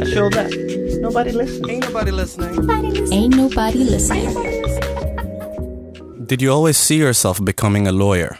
[0.00, 0.98] I show that.
[1.00, 1.70] Nobody listening.
[1.70, 2.70] Ain't nobody listening.
[3.12, 4.34] Ain't nobody listening.
[6.26, 8.38] Did you always see yourself becoming a lawyer?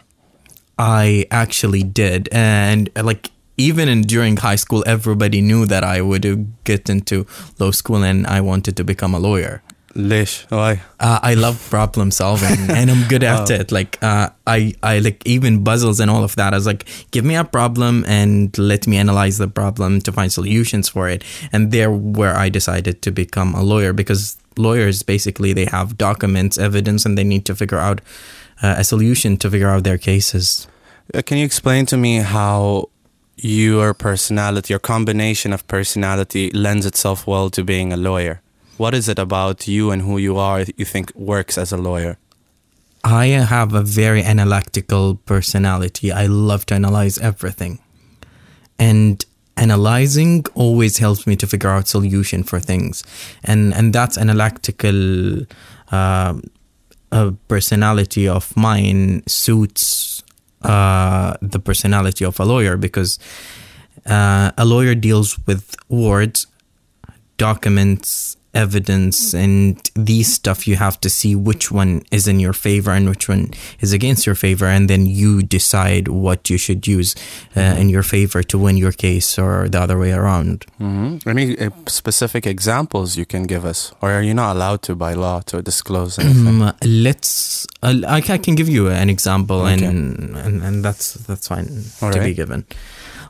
[0.78, 6.24] I actually did, and like even in during high school, everybody knew that I would
[6.24, 7.26] uh, get into
[7.58, 9.62] law school and I wanted to become a lawyer.
[9.94, 10.82] Lish, why?
[11.00, 13.72] Uh, I love problem solving and I'm good at it.
[13.72, 16.52] Like uh, I, I like even puzzles and all of that.
[16.52, 20.32] I was like, give me a problem and let me analyze the problem to find
[20.32, 21.24] solutions for it.
[21.52, 26.58] And there, where I decided to become a lawyer because lawyers basically they have documents,
[26.58, 28.00] evidence, and they need to figure out
[28.62, 30.68] uh, a solution to figure out their cases.
[31.14, 32.90] Uh, Can you explain to me how
[33.36, 38.42] your personality, your combination of personality, lends itself well to being a lawyer?
[38.78, 41.76] What is it about you and who you are that you think works as a
[41.76, 42.16] lawyer?
[43.04, 46.12] I have a very analytical personality.
[46.12, 47.80] I love to analyze everything.
[48.78, 49.24] And
[49.56, 53.02] analyzing always helps me to figure out solution for things.
[53.44, 55.42] And and that's analytical
[55.90, 56.34] uh,
[57.10, 60.22] uh, personality of mine suits
[60.62, 63.18] uh, the personality of a lawyer because
[64.06, 66.46] uh, a lawyer deals with words,
[67.36, 70.66] documents, evidence, and these stuff.
[70.66, 74.26] You have to see which one is in your favor and which one is against
[74.26, 77.14] your favor, and then you decide what you should use
[77.56, 80.64] uh, in your favor to win your case, or the other way around.
[80.80, 81.28] Mm-hmm.
[81.28, 83.92] Any uh, specific examples you can give us?
[84.00, 86.62] Or are you not allowed to by law to disclose anything?
[86.62, 87.66] Um, let's.
[87.82, 89.84] Uh, I, I can give you an example, Okay.
[89.84, 91.68] and, and and that's that's fine
[92.02, 92.64] All to be given.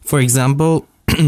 [0.02, 0.86] For example,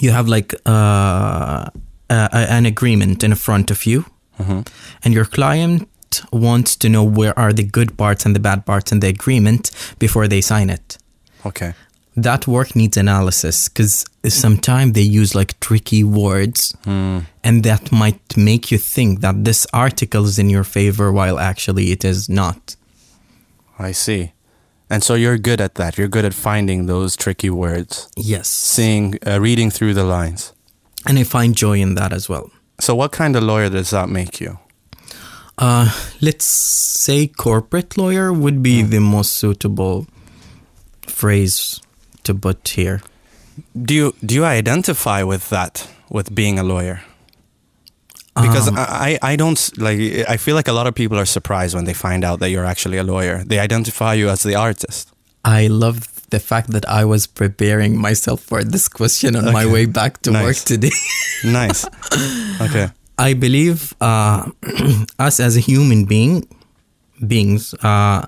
[0.00, 1.70] you have like uh,
[2.10, 4.04] uh, an agreement in front of you,
[4.38, 4.66] Mhm.
[5.04, 5.88] and your client
[6.32, 9.70] wants to know where are the good parts and the bad parts in the agreement
[9.98, 10.98] before they sign it.
[11.44, 11.72] Okay.
[12.16, 17.18] That work needs analysis because sometimes they use like tricky words Hmm.
[17.42, 21.90] and that might make you think that this article is in your favor while actually
[21.90, 22.76] it is not.
[23.78, 24.30] I see.
[24.88, 25.98] And so you're good at that.
[25.98, 28.46] You're good at finding those tricky words, Yes.
[28.48, 30.52] seeing, uh, reading through the lines.
[31.06, 32.50] And I find joy in that as well.
[32.80, 34.58] So, what kind of lawyer does that make you?
[35.58, 35.88] Uh,
[36.20, 40.06] let's say corporate lawyer would be the most suitable
[41.06, 41.80] phrase
[42.24, 43.00] to put here.
[43.80, 47.02] Do you do you identify with that, with being a lawyer?
[48.34, 50.28] Because Um, I, I I don't like.
[50.28, 52.64] I feel like a lot of people are surprised when they find out that you're
[52.66, 53.44] actually a lawyer.
[53.44, 55.12] They identify you as the artist.
[55.44, 59.86] I love the fact that I was preparing myself for this question on my way
[59.86, 60.96] back to work today.
[61.44, 61.86] Nice.
[62.66, 62.88] okay.
[63.18, 64.50] I believe uh,
[65.26, 66.48] us as a human being,
[67.20, 68.26] beings, uh,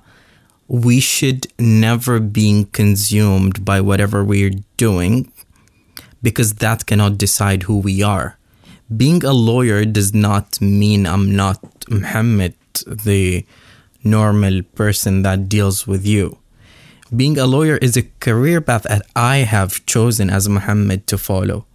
[0.68, 5.32] we should never be consumed by whatever we're doing,
[6.22, 8.38] because that cannot decide who we are.
[8.94, 12.54] Being a lawyer does not mean I'm not Muhammad,
[12.86, 13.46] the
[14.04, 16.38] normal person that deals with you.
[17.14, 21.66] Being a lawyer is a career path that I have chosen as Muhammad to follow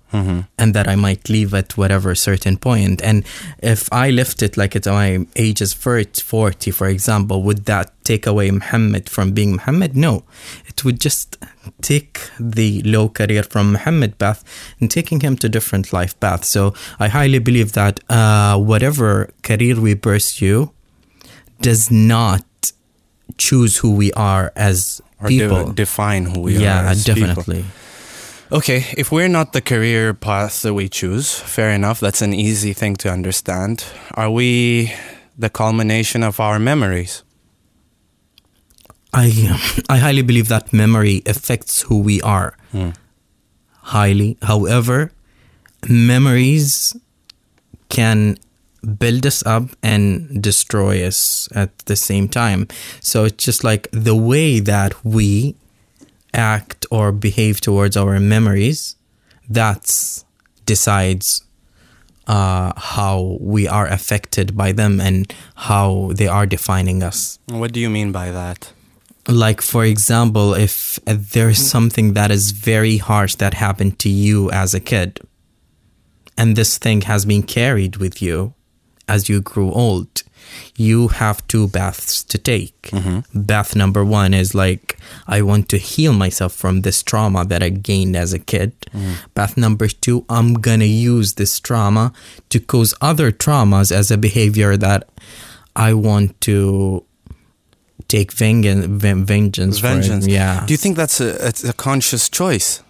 [0.58, 3.02] and that I might leave at whatever certain point.
[3.02, 3.24] And
[3.64, 7.94] if I left it like at my age is 40, 40, for example, would that
[8.04, 9.96] take away Muhammad from being Muhammad?
[9.96, 10.24] No.
[10.68, 11.38] It would just
[11.82, 14.44] take the low career from Muhammad path
[14.80, 16.44] and taking him to different life path.
[16.44, 20.72] So I highly believe that uh, whatever career we pursue
[21.62, 22.44] does not
[23.38, 25.74] choose who we are as Or de- people.
[25.74, 26.62] define who we are.
[26.62, 27.22] yeah, as people.
[27.28, 27.66] definitely.
[28.52, 32.00] Okay, if we're not the career path that we choose, fair enough.
[32.02, 33.86] That's an easy thing to understand.
[34.16, 34.92] Are we
[35.38, 37.24] the culmination of our memories?
[39.14, 39.32] I
[39.90, 42.56] I highly believe that memory affects who we are.
[42.72, 42.92] Hmm.
[43.96, 44.38] Highly.
[44.42, 45.12] However,
[45.90, 46.96] memories
[47.90, 48.38] can
[48.98, 52.68] build us up and destroy us at the same time.
[53.00, 55.56] So it's just like the way that we
[56.34, 58.96] act or behave towards our memories
[59.50, 60.24] that's
[60.66, 61.44] decides
[62.28, 67.80] uh, how we are affected by them and how they are defining us What do
[67.80, 68.72] you mean by that?
[69.28, 74.74] like for example if there's something that is very harsh that happened to you as
[74.74, 75.20] a kid
[76.38, 78.54] and this thing has been carried with you
[79.08, 80.24] as you grew old
[80.76, 83.20] you have two baths to take mm-hmm.
[83.40, 87.70] bath number one is like i want to heal myself from this trauma that i
[87.70, 89.16] gained as a kid mm.
[89.34, 92.12] bath number two i'm gonna use this trauma
[92.50, 95.08] to cause other traumas as a behavior that
[95.76, 97.06] i want to
[98.12, 99.80] take vengeance, vengeance.
[99.80, 100.28] Vengeance.
[100.28, 100.66] Yeah.
[100.66, 102.84] Do you think that's a, it's a conscious choice?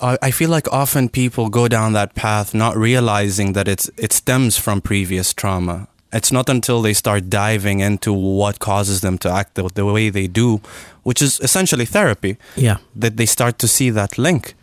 [0.00, 4.12] I I feel like often people go down that path not realizing that it's it
[4.12, 5.86] stems from previous trauma.
[6.12, 10.10] It's not until they start diving into what causes them to act the, the way
[10.10, 10.60] they do,
[11.02, 12.76] which is essentially therapy, Yeah.
[13.00, 14.54] that they start to see that link,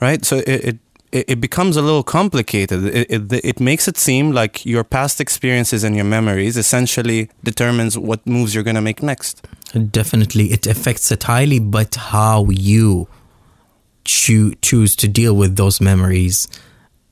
[0.00, 0.24] right?
[0.26, 0.76] So it it,
[1.12, 2.84] it it becomes a little complicated.
[2.94, 7.96] It, it it makes it seem like your past experiences and your memories essentially determines
[7.96, 9.46] what moves you're gonna make next.
[9.90, 13.06] Definitely, it affects it highly, but how you
[14.04, 16.48] choo- choose to deal with those memories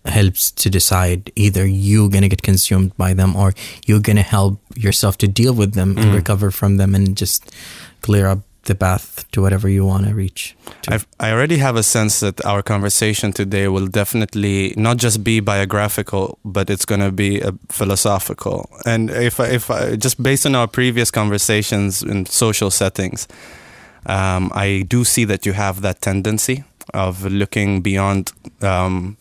[0.06, 3.52] helps to decide either you're going to get consumed by them or
[3.86, 7.54] you're going to help yourself to deal with them and recover from them and just
[8.00, 10.54] clear up the path to whatever you want to reach.
[10.82, 10.94] to.
[10.94, 15.40] I've, I already have a sense that our conversation today will definitely not just be
[15.40, 18.70] biographical, but it's going to be uh, philosophical.
[18.84, 23.26] And if I, if I, just based on our previous conversations in social settings,
[24.06, 26.64] um, I do see that you have that tendency
[26.94, 28.32] of looking beyond,
[28.62, 29.16] um,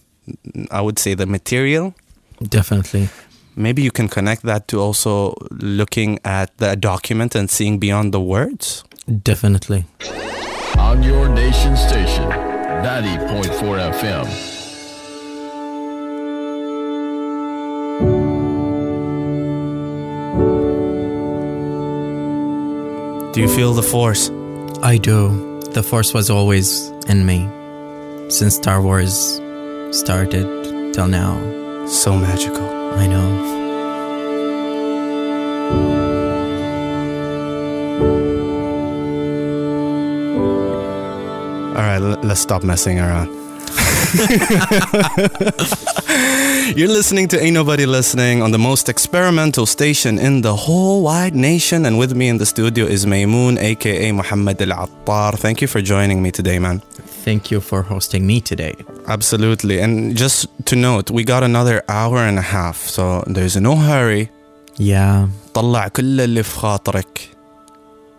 [0.71, 1.93] I would say, the material.
[2.41, 3.09] Definitely.
[3.55, 8.21] Maybe you can connect that to also looking at the document and seeing beyond the
[8.21, 8.83] words.
[9.23, 9.85] Definitely.
[10.77, 14.59] on your nation station, 90.4 FM.
[23.33, 24.29] Do you feel the force?
[24.81, 25.59] I do.
[25.73, 27.47] The Force was always in me
[28.29, 29.41] since Star Wars
[29.91, 31.35] started till now.
[31.87, 32.69] So magical.
[32.93, 33.57] I know.
[41.75, 43.29] All right, let's stop messing around.
[46.75, 51.35] You're listening to Ain't Nobody Listening on the most experimental station in the whole wide
[51.35, 51.85] nation.
[51.85, 55.37] And with me in the studio is Mimoon, aka Muhammad Al Attar.
[55.37, 56.81] Thank you for joining me today, man
[57.18, 58.74] Thank you for hosting me today.
[59.08, 59.80] Absolutely.
[59.80, 64.30] And just to note, we got another hour and a half, so there's no hurry.
[64.76, 65.28] Yeah.
[65.54, 67.28] طلع كل اللي في خاطرك.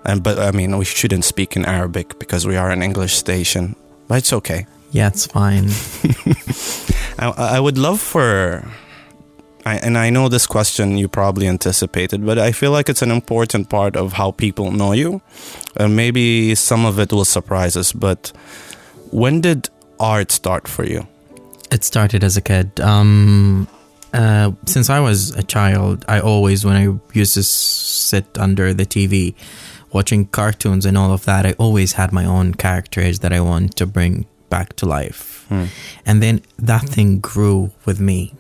[0.06, 3.76] And, but I mean, we shouldn't speak in Arabic because we are an English station.
[4.08, 4.68] But it's okay.
[4.92, 5.70] Yeah, it's fine.
[7.18, 8.64] I, I would love for,
[9.66, 13.12] I, and I know this question you probably anticipated, but I feel like it's an
[13.12, 15.22] important part of how people know you.
[15.76, 18.32] And maybe some of it will surprise us, but
[19.11, 19.69] when did
[19.99, 21.07] art start for you?
[21.71, 22.81] It started as a kid.
[22.81, 23.69] Um,
[24.13, 28.85] uh, since I was a child, I always, when I used to sit under the
[28.85, 29.35] TV
[29.93, 33.77] watching cartoons and all of that, I always had my own characters that I want
[33.77, 35.47] to bring back to life.
[36.07, 38.35] And then that thing grew with me.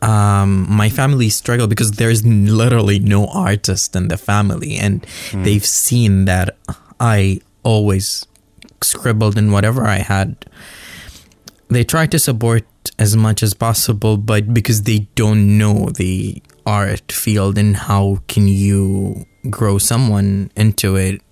[0.00, 6.24] Um, my family struggled because there's literally no artist in the family, and they've seen
[6.24, 6.56] that
[6.98, 8.26] I always
[8.84, 10.46] scribbled in whatever I had.
[11.68, 12.64] They try to support
[12.98, 18.48] as much as possible but because they don't know the art field and how can
[18.48, 21.22] you grow someone into it.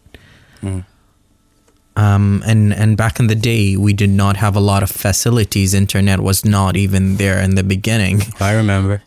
[1.96, 5.74] Um, and and back in the day we did not have a lot of facilities.
[5.74, 8.22] Internet was not even there in the beginning.
[8.40, 9.02] I remember.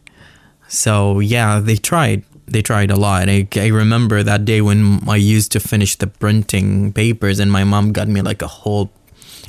[0.68, 2.24] so yeah, they tried.
[2.46, 3.30] They tried a lot.
[3.30, 7.64] I, I remember that day when I used to finish the printing papers, and my
[7.64, 8.92] mom got me like a whole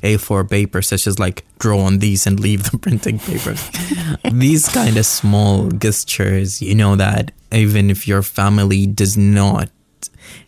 [0.02, 3.70] A4 paper, such as like draw on these and leave the printing papers.
[4.32, 9.70] these kind of small gestures, you know, that even if your family does not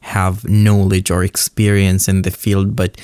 [0.01, 2.97] have knowledge or experience in the field, but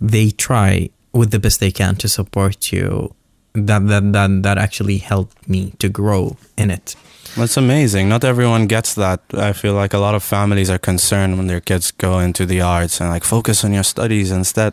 [0.00, 3.14] they try with the best they can to support you.
[3.54, 6.94] That that that that actually helped me to grow in it.
[7.36, 8.08] That's amazing.
[8.08, 9.20] Not everyone gets that.
[9.34, 12.60] I feel like a lot of families are concerned when their kids go into the
[12.60, 14.72] arts and like focus on your studies instead.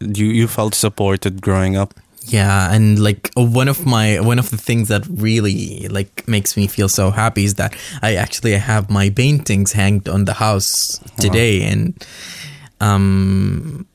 [0.00, 1.94] You you felt supported growing up.
[2.22, 6.66] Yeah, and like one of my one of the things that really like makes me
[6.66, 11.62] feel so happy is that I actually have my paintings hanged on the house today,
[11.62, 12.06] and
[12.80, 13.86] um,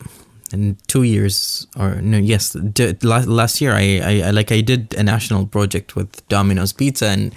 [0.54, 2.56] in two years or no, yes,
[3.02, 7.08] last last year I, I I like I did a national project with Domino's Pizza,
[7.08, 7.34] and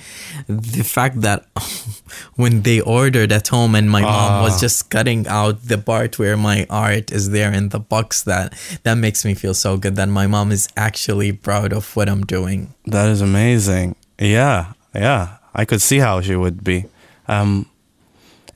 [0.46, 1.46] the fact that
[2.36, 6.36] when they ordered at home and my mom was just cutting out the part where
[6.36, 10.08] my art is there in the box that that makes me feel so good that
[10.08, 12.74] my mom is actually proud of what I'm doing.
[12.84, 13.96] That is amazing.
[14.20, 15.38] Yeah, yeah.
[15.54, 16.84] I could see how she would be.
[17.28, 17.66] Um,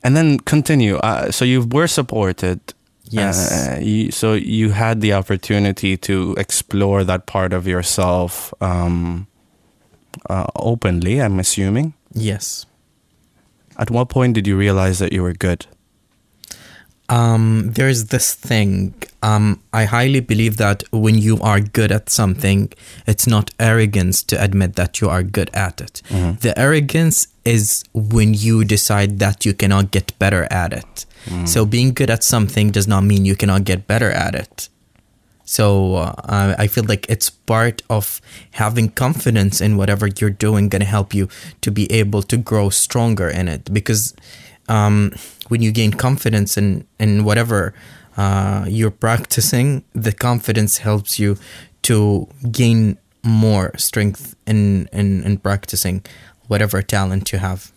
[0.03, 0.97] and then continue.
[0.97, 2.59] Uh, so you were supported.
[3.11, 3.51] Yes.
[3.51, 9.27] Uh, you, so you had the opportunity to explore that part of yourself um,
[10.29, 11.21] uh, openly.
[11.21, 11.93] I'm assuming.
[12.13, 12.65] Yes.
[13.77, 15.65] At what point did you realize that you were good?
[17.09, 18.93] Um, there's this thing.
[19.21, 22.71] Um, I highly believe that when you are good at something,
[23.05, 26.01] it's not arrogance to admit that you are good at it.
[26.09, 31.05] The arrogance is when you decide that you cannot get better at it.
[31.45, 34.69] So being good at something does not mean you cannot get better at it.
[35.45, 40.79] So uh, I feel like it's part of having confidence in whatever you're doing, going
[40.81, 41.27] to help you
[41.61, 43.73] to be able to grow stronger in it.
[43.73, 44.13] Because
[44.69, 45.11] um,
[45.49, 47.73] when you gain confidence in in whatever
[48.17, 51.37] uh, you're practicing, the confidence helps you
[51.81, 56.03] to gain more strength in in, in practicing
[56.47, 57.71] whatever talent you have.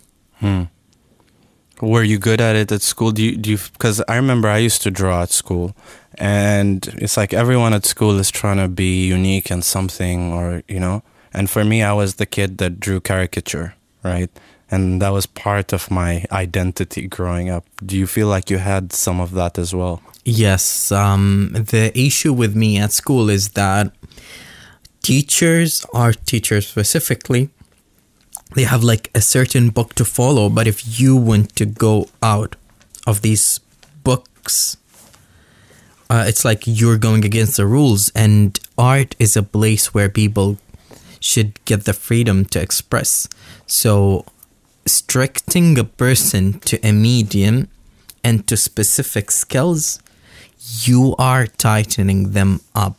[1.81, 3.11] Were you good at it at school?
[3.11, 5.75] Do you do you because I remember I used to draw at school,
[6.17, 10.79] and it's like everyone at school is trying to be unique and something, or you
[10.79, 11.03] know.
[11.33, 14.29] And for me, I was the kid that drew caricature, right?
[14.71, 17.65] And that was part of my identity growing up.
[17.85, 20.01] Do you feel like you had some of that as well?
[20.23, 23.91] Yes, um, the issue with me at school is that
[25.03, 27.49] teachers, art teachers specifically,
[28.53, 32.55] they have like a certain book to follow, but if you want to go out
[33.07, 33.59] of these
[34.03, 34.77] books,
[36.09, 40.57] uh, it's like you're going against the rules, and art is a place where people
[41.19, 43.27] should get the freedom to express.
[43.65, 44.25] So,
[44.85, 47.67] restricting a person to a medium
[48.23, 49.99] and to specific skills,
[50.83, 52.97] you are tightening them up.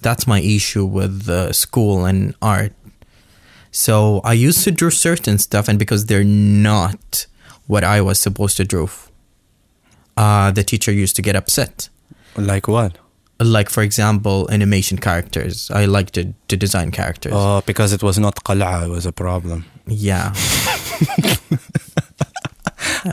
[0.00, 2.72] That's my issue with uh, school and art.
[3.71, 7.27] So I used to draw certain stuff, and because they're not
[7.67, 8.87] what I was supposed to draw,
[10.15, 11.89] uh, the teacher used to get upset.
[12.35, 12.97] Like what?
[13.39, 15.69] Like, for example, animation characters.
[15.69, 17.33] I like to, to design characters.
[17.35, 19.65] Oh, because it was not qal'a, it was a problem.
[19.85, 20.33] Yeah.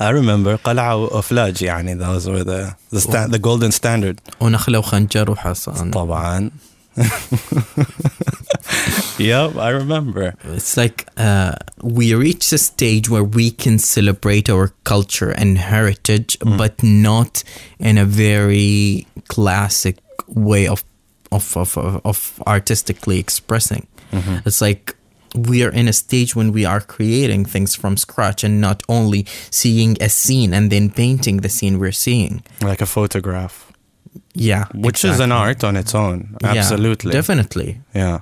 [0.00, 4.20] I remember qal'a وفلاج يعني those were the the, sta- the golden standard.
[4.40, 5.90] ونخلة وخنجر وحصان.
[5.90, 6.50] طبعا.
[9.19, 10.33] yep, I remember.
[10.43, 16.37] It's like uh, we reach a stage where we can celebrate our culture and heritage,
[16.57, 17.43] but not
[17.79, 19.97] in a very classic
[20.27, 20.83] way of
[21.31, 23.87] of of, of, of artistically expressing.
[24.45, 24.95] It's like
[25.35, 29.25] we are in a stage when we are creating things from scratch and not only
[29.51, 32.41] seeing a scene and then painting the scene we're seeing.
[32.61, 33.71] Like a photograph,
[34.33, 36.35] Yeah, which is an art on its own.
[36.41, 37.11] Yeah, Absolutely.
[37.11, 37.79] definitely.
[37.93, 38.21] Yeah.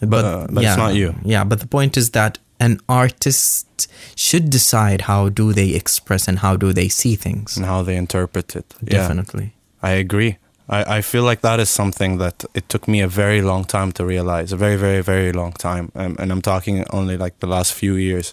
[0.00, 1.14] But, uh, but it's not you.
[1.24, 6.38] Yeah, but the point is that an artist should decide how do they express and
[6.38, 7.56] how do they see things.
[7.56, 8.74] And how they interpret it.
[8.82, 8.98] Yeah.
[8.98, 9.54] Definitely.
[9.82, 10.38] I agree.
[10.68, 13.92] I, I feel like that is something that it took me a very long time
[13.92, 15.92] to realize, a very, very, very long time.
[15.94, 18.32] Um, and I'm talking only like the last few years,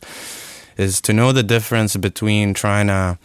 [0.77, 3.17] is to know the difference between trying to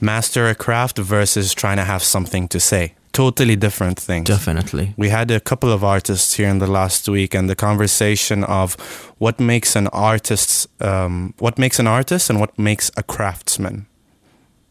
[0.00, 2.94] master a craft versus trying to have something to say.
[3.14, 4.26] Totally different things.
[4.26, 4.92] Definitely.
[4.96, 8.74] We had a couple of artists here in the last week, and the conversation of
[9.18, 13.86] what makes an artist, um, what makes an artist, and what makes a craftsman.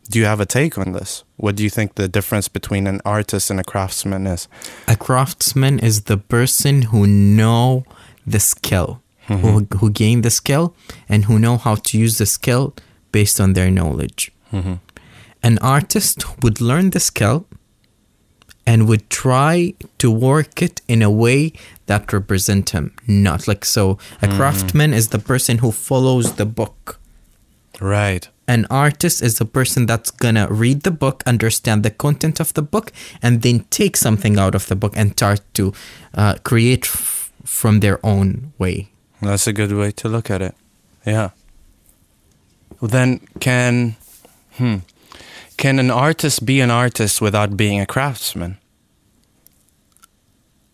[0.09, 1.23] Do you have a take on this?
[1.37, 4.49] What do you think the difference between an artist and a craftsman is?
[4.89, 7.85] A craftsman is the person who know
[8.27, 10.75] the skill, who, who gain the skill
[11.07, 12.73] and who know how to use the skill
[13.13, 14.31] based on their knowledge.
[15.41, 17.47] An artist would learn the skill
[18.65, 21.53] and would try to work it in a way
[21.85, 22.93] that represent him.
[23.07, 23.97] Not like so.
[24.21, 26.99] A craftsman is the person who follows the book.
[27.81, 28.27] Right.
[28.47, 32.61] An artist is the person that's gonna read the book, understand the content of the
[32.61, 32.91] book,
[33.21, 35.73] and then take something out of the book and start to
[36.13, 38.89] uh, create f- from their own way.
[39.21, 40.55] That's a good way to look at it.
[41.05, 41.29] Yeah.
[42.81, 43.95] Well, then can
[44.57, 44.77] hmm,
[45.57, 48.57] can an artist be an artist without being a craftsman?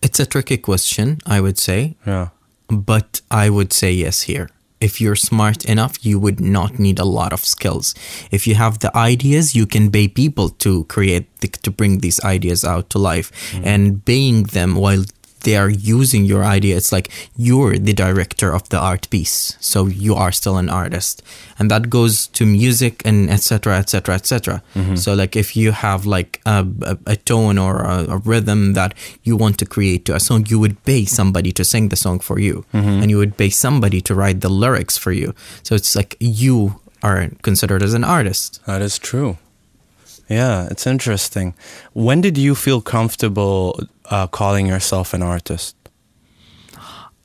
[0.02, 2.30] It's a tricky question, I would say, Yeah.
[2.70, 4.50] but I would say yes here.
[4.80, 7.94] If you're smart enough, you would not need a lot of skills.
[8.32, 11.28] If you have the ideas, you can pay people to create,
[11.64, 13.30] to bring these ideas out to life.
[13.52, 13.66] Mm.
[13.66, 15.04] And paying them while
[15.42, 19.58] they are using your idea, it's like you're the director of the art piece.
[19.60, 21.24] So you are still an artist.
[21.58, 23.78] And that goes to music and etc.
[23.78, 24.16] etc.
[24.16, 24.64] etc.
[24.96, 28.94] So like if you have like a, a, a tone or a, a rhythm that
[29.24, 32.20] you want to create to a song, you would pay somebody to sing the song
[32.20, 32.66] for you.
[32.74, 33.02] Mm-hmm.
[33.02, 35.34] And you would pay somebody to write the lyrics for you.
[35.64, 38.60] So it's like you are considered as an artist.
[38.66, 39.38] That is true.
[40.30, 41.56] Yeah, it's interesting.
[41.94, 43.80] When did you feel comfortable
[44.10, 45.76] uh, calling yourself an artist?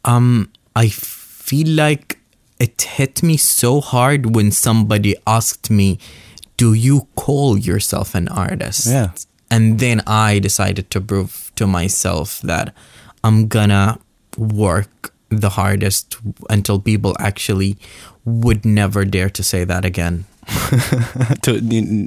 [0.05, 2.19] Um, I feel like
[2.61, 5.99] it hit me so hard when somebody asked me
[6.57, 8.87] do you call yourself an artist?
[8.87, 9.11] Yeah.
[9.51, 12.75] And then I decided to prove to myself that
[13.23, 13.99] I'm gonna
[14.39, 16.17] work the hardest
[16.49, 17.77] until people actually
[18.25, 20.25] would never dare to say that again.
[21.43, 21.61] to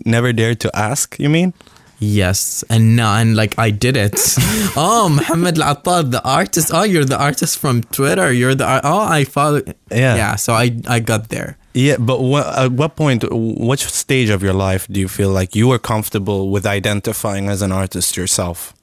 [0.05, 1.53] never dare to ask, you mean?
[1.99, 4.13] Yes, and now and like I did it.
[4.77, 6.69] oh, Muhammad Al the artist.
[6.71, 8.31] Oh, you're the artist from Twitter.
[8.31, 9.61] You're the oh, I follow.
[9.89, 10.15] Yeah.
[10.15, 10.35] yeah.
[10.35, 11.57] So I I got there.
[11.73, 15.55] Yeah, but wha- at what point, which stage of your life do you feel like
[15.55, 18.73] you were comfortable with identifying as an artist yourself?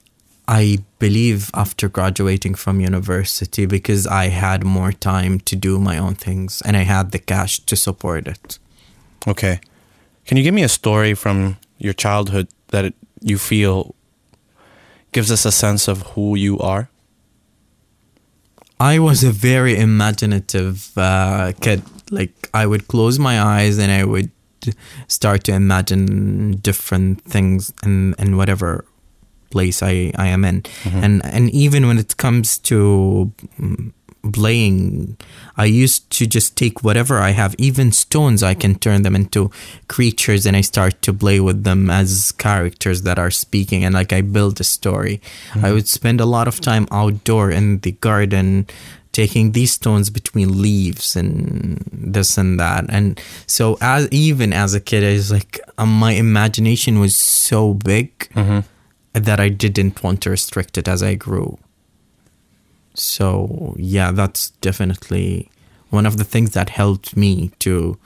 [0.46, 6.14] I believe after graduating from university because I had more time to do my own
[6.14, 8.58] things and I had the cash to support it.
[9.26, 9.60] Okay.
[10.26, 12.94] Can you give me a story from your childhood that it,
[13.24, 13.94] you feel
[15.12, 16.90] gives us a sense of who you are?
[18.80, 21.82] I was a very imaginative uh, kid.
[22.10, 24.30] Like I would close my eyes and I would
[25.08, 28.84] start to imagine different things in, in whatever
[29.50, 30.64] place I, I am in.
[31.04, 33.32] And and even when it comes to
[34.32, 35.16] playing,
[35.56, 39.50] I used to just take whatever I have, even stones, I can turn them into
[39.88, 44.12] creatures and I start to play with them as characters that are speaking and like
[44.12, 45.20] I build a story.
[45.62, 48.66] I would spend a lot of time outdoor in the garden
[49.12, 52.84] taking these stones between leaves and this and that.
[52.88, 57.74] And so as even as a kid i was like um, my imagination was so
[57.74, 58.28] big
[59.12, 61.56] that i didn't want to restrict it as i grew
[62.94, 65.50] so yeah that's definitely
[65.90, 67.96] one of the things that helped me to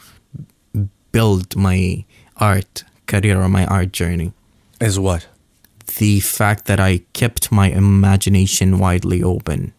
[1.13, 2.05] build my
[2.37, 4.33] art career or my art journey
[4.81, 5.27] Is what?
[5.99, 9.73] the fact that i kept my imagination widely open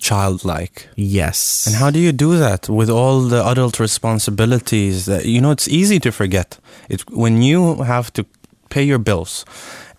[0.00, 0.88] Childlike.
[0.96, 5.50] yes And how do you do that with all the adult responsibilities that you know
[5.50, 6.58] it's easy to forget.
[6.88, 8.24] It when you have to
[8.70, 9.44] pay your bills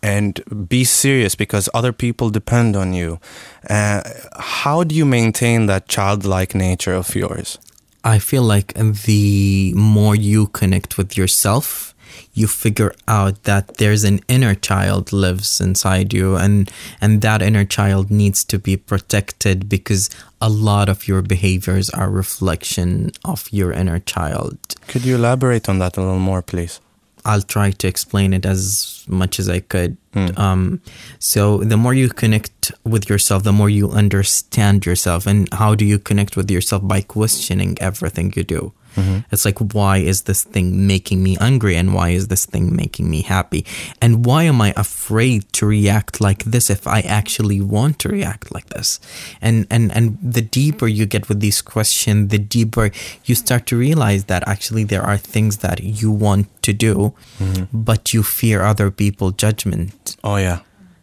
[0.01, 3.19] and be serious because other people depend on you.
[3.69, 4.01] Uh,
[4.37, 7.57] how do you maintain that childlike nature of yours?
[8.03, 11.93] I feel like the more you connect with yourself,
[12.33, 17.65] you figure out that there's an inner child lives inside you and and that inner
[17.65, 20.09] child needs to be protected because
[20.41, 24.57] a lot of your behaviors are reflection of your inner child.
[24.87, 26.79] Could you elaborate on that a little more, please?
[27.25, 29.97] I'll try to explain it as much as I could.
[30.37, 30.81] Um,
[31.19, 35.27] so, the more you connect with yourself, the more you understand yourself.
[35.27, 36.87] And how do you connect with yourself?
[36.87, 38.73] By questioning everything you do.
[38.95, 39.19] Mm-hmm.
[39.31, 41.75] It's like, why is this thing making me angry?
[41.75, 43.65] And why is this thing making me happy?
[44.01, 48.53] And why am I afraid to react like this if I actually want to react
[48.53, 48.99] like this?
[49.41, 52.91] And, and, and the deeper you get with these questions, the deeper
[53.25, 57.65] you start to realize that actually there are things that you want to do, mm-hmm.
[57.71, 60.15] but you fear other people's judgment.
[60.23, 60.59] Oh yeah,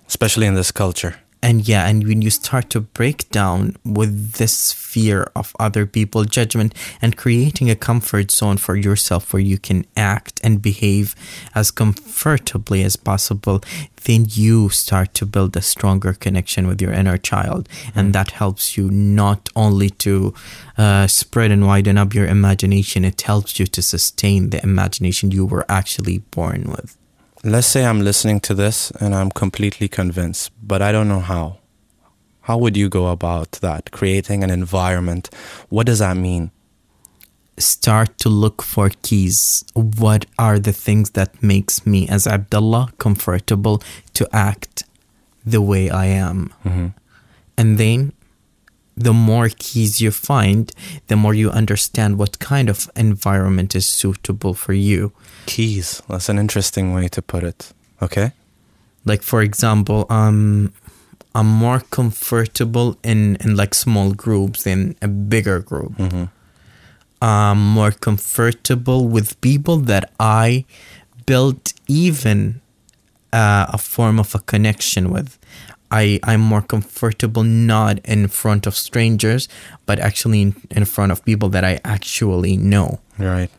[0.08, 1.16] especially in this culture.
[1.46, 6.24] And yeah, and when you start to break down with this fear of other people
[6.24, 11.14] judgment and creating a comfort zone for yourself where you can act and behave
[11.54, 13.62] as comfortably as possible,
[14.06, 17.68] then you start to build a stronger connection with your inner child.
[17.94, 20.34] And that helps you not only to
[20.76, 25.46] uh, spread and widen up your imagination, it helps you to sustain the imagination you
[25.46, 26.96] were actually born with.
[27.44, 31.58] Let's say I'm listening to this and I'm completely convinced, but I don't know how.
[32.42, 33.90] How would you go about that?
[33.90, 35.30] Creating an environment.
[35.68, 36.50] What does that mean?
[37.58, 39.64] start to look for keys.
[39.74, 43.82] What are the things that makes me as Abdullah comfortable
[44.14, 44.84] to act
[45.44, 46.52] the way I am?
[46.64, 46.88] Mm-hmm.
[47.58, 48.12] And then
[48.96, 50.72] the more keys you find,
[51.08, 55.12] the more you understand what kind of environment is suitable for you.
[55.46, 56.02] Keys.
[56.08, 57.72] That's an interesting way to put it.
[58.00, 58.32] Okay.
[59.04, 60.72] Like for example, um
[61.34, 65.92] I'm more comfortable in, in like small groups than a bigger group.
[67.20, 70.64] I'm more comfortable with people that I
[71.26, 72.62] built even
[73.34, 75.35] uh, a form of a connection with.
[75.90, 79.48] I, I'm more comfortable not in front of strangers,
[79.86, 83.00] but actually in, in front of people that I actually know.
[83.18, 83.50] Right.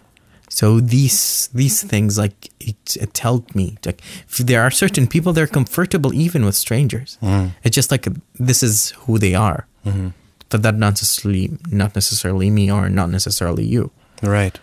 [0.50, 3.78] So these these things like it, it helped me.
[3.86, 7.18] Like if there are certain people they're comfortable even with strangers.
[7.22, 7.50] Mm-hmm.
[7.64, 9.68] It's just like this is who they are.
[9.86, 10.10] Mm-hmm.
[10.50, 13.92] But that not necessarily not necessarily me or not necessarily you.
[14.24, 14.58] Right.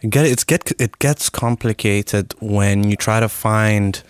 [0.00, 4.00] It get it's get it gets complicated when you try to find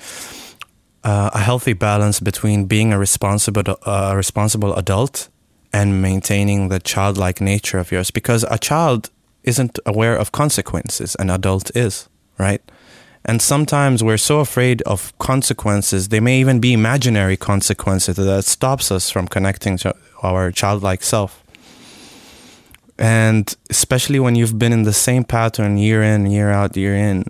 [1.09, 5.29] uh, a healthy balance between being a responsible uh, responsible adult
[5.73, 9.11] and maintaining the childlike nature of yours because a child
[9.43, 12.63] isn't aware of consequences an adult is right
[13.29, 18.91] And sometimes we're so afraid of consequences, they may even be imaginary consequences that stops
[18.91, 21.45] us from connecting to our childlike self.
[22.99, 27.25] And especially when you've been in the same pattern year in, year out, year in.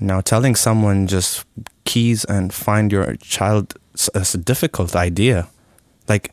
[0.00, 1.44] Now, telling someone just
[1.84, 5.48] keys and find your child is a difficult idea.
[6.08, 6.32] Like,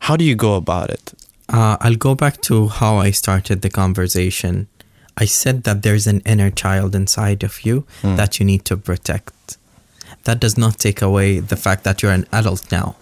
[0.00, 1.12] how do you go about it?
[1.48, 4.68] Uh, I'll go back to how I started the conversation.
[5.16, 9.58] I said that there's an inner child inside of you that you need to protect.
[10.24, 12.96] That does not take away the fact that you're an adult now.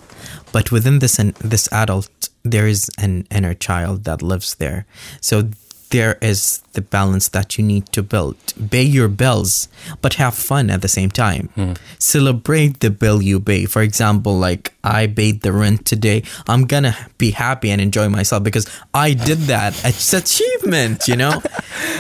[0.53, 4.85] But within this this adult, there is an inner child that lives there.
[5.21, 5.51] So
[5.91, 8.37] there is the balance that you need to build.
[8.71, 9.69] Pay your bills,
[10.01, 11.51] but have fun at the same time.
[11.55, 11.73] Hmm.
[11.99, 13.67] Celebrate the bill you pay.
[13.67, 16.23] For example, like I paid the rent today.
[16.49, 19.75] I'm gonna be happy and enjoy myself because I did that.
[19.91, 21.43] It's achievement, you know.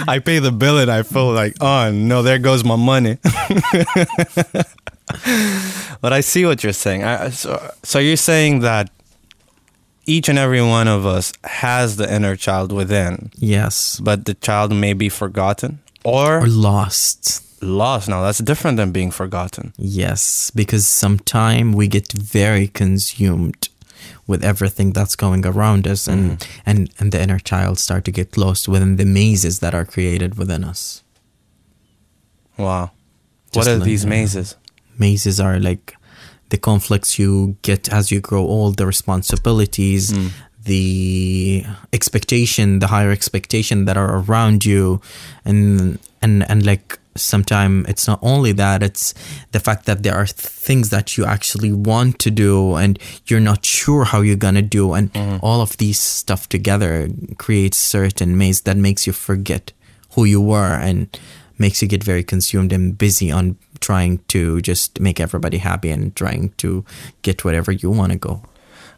[0.07, 3.18] I pay the bill and I feel like, oh no, there goes my money.
[6.00, 7.03] but I see what you're saying.
[7.03, 8.90] I, so, so you're saying that
[10.11, 14.73] each and every one of us has the inner child within, yes, but the child
[14.75, 17.44] may be forgotten or or lost.
[17.62, 18.09] lost.
[18.09, 19.73] Now that's different than being forgotten.
[19.77, 23.68] Yes, because sometime we get very consumed
[24.27, 26.61] with everything that's going around us and, mm-hmm.
[26.66, 30.38] and, and the inner child start to get lost within the mazes that are created
[30.38, 31.03] within us.
[32.57, 32.90] Wow.
[33.53, 34.57] Just what are like these mazes?
[34.99, 35.96] Mazes are like
[36.50, 40.28] the conflicts you get as you grow old, the responsibilities, hmm.
[40.64, 45.00] the expectation, the higher expectation that are around you.
[45.44, 49.14] And and and like sometimes it's not only that it's
[49.52, 53.64] the fact that there are things that you actually want to do and you're not
[53.64, 54.92] sure how you're gonna do.
[54.92, 55.36] And hmm.
[55.42, 57.08] all of these stuff together
[57.38, 59.72] creates certain maze that makes you forget
[60.14, 61.16] who you were and
[61.58, 66.14] makes you get very consumed and busy on trying to just make everybody happy and
[66.14, 66.84] trying to
[67.22, 68.42] get whatever you want to go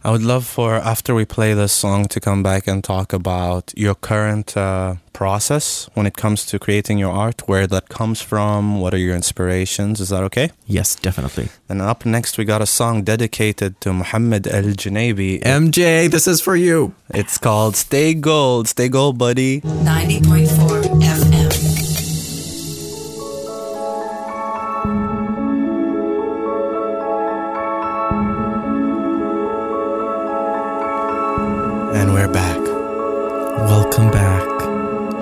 [0.04, 3.72] I would love for after we play this song to come back and talk about
[3.76, 8.80] your current uh, process when it comes to creating your art, where that comes from,
[8.80, 10.00] what are your inspirations.
[10.00, 10.50] Is that okay?
[10.66, 15.40] yes definitely And up next, we got a song dedicated to Muhammad El Junabi.
[15.40, 18.66] mj this is for you It's called Stay Gold.
[18.68, 19.60] Stay Gold, buddy.
[19.60, 21.31] 90.4 FM.
[32.02, 32.58] And we're back.
[33.70, 34.42] welcome back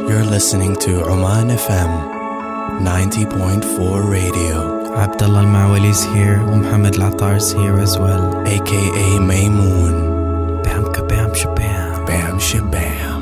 [0.09, 1.93] You're listening to Oman FM
[2.81, 10.63] 90.4 radio, Abdullah Al-Maawali's here Muhammad Al-Attar's here as well aka Mimoon.
[10.63, 13.21] bam kabam shabam Bam shabam.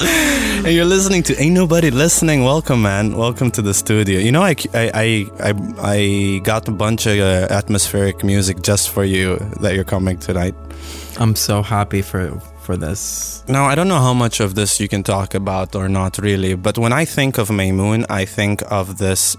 [0.64, 2.42] and you're listening to Ain't Nobody Listening.
[2.42, 3.16] Welcome, man.
[3.16, 4.18] Welcome to the studio.
[4.18, 8.90] You know, I, I, I, I, I got a bunch of uh, atmospheric music just
[8.90, 10.56] for you that you're coming tonight.
[11.18, 13.42] I'm so happy for for this.
[13.48, 16.54] Now, I don't know how much of this you can talk about or not really,
[16.54, 19.36] but when I think of Mimoon, I think of this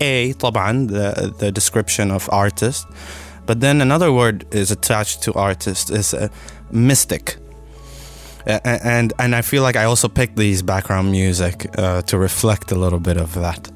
[0.00, 2.86] A, طبعا, the, the description of artist.
[3.46, 7.36] But then another word is attached to artist is uh, a mystic.
[8.46, 12.76] And and I feel like I also picked these background music uh, to reflect a
[12.76, 13.70] little bit of that.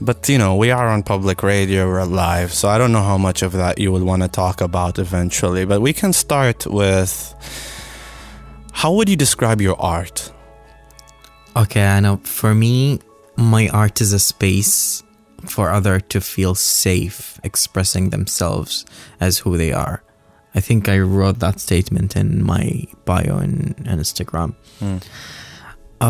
[0.00, 3.18] But you know, we are on public radio, we're live, so I don't know how
[3.18, 5.66] much of that you would want to talk about eventually.
[5.66, 7.34] But we can start with
[8.72, 10.32] how would you describe your art?
[11.54, 12.16] Okay, I know.
[12.24, 13.00] For me,
[13.36, 15.02] my art is a space
[15.46, 18.86] for other to feel safe expressing themselves
[19.20, 20.02] as who they are.
[20.54, 24.54] I think I wrote that statement in my bio in, in Instagram.
[24.78, 24.98] Hmm.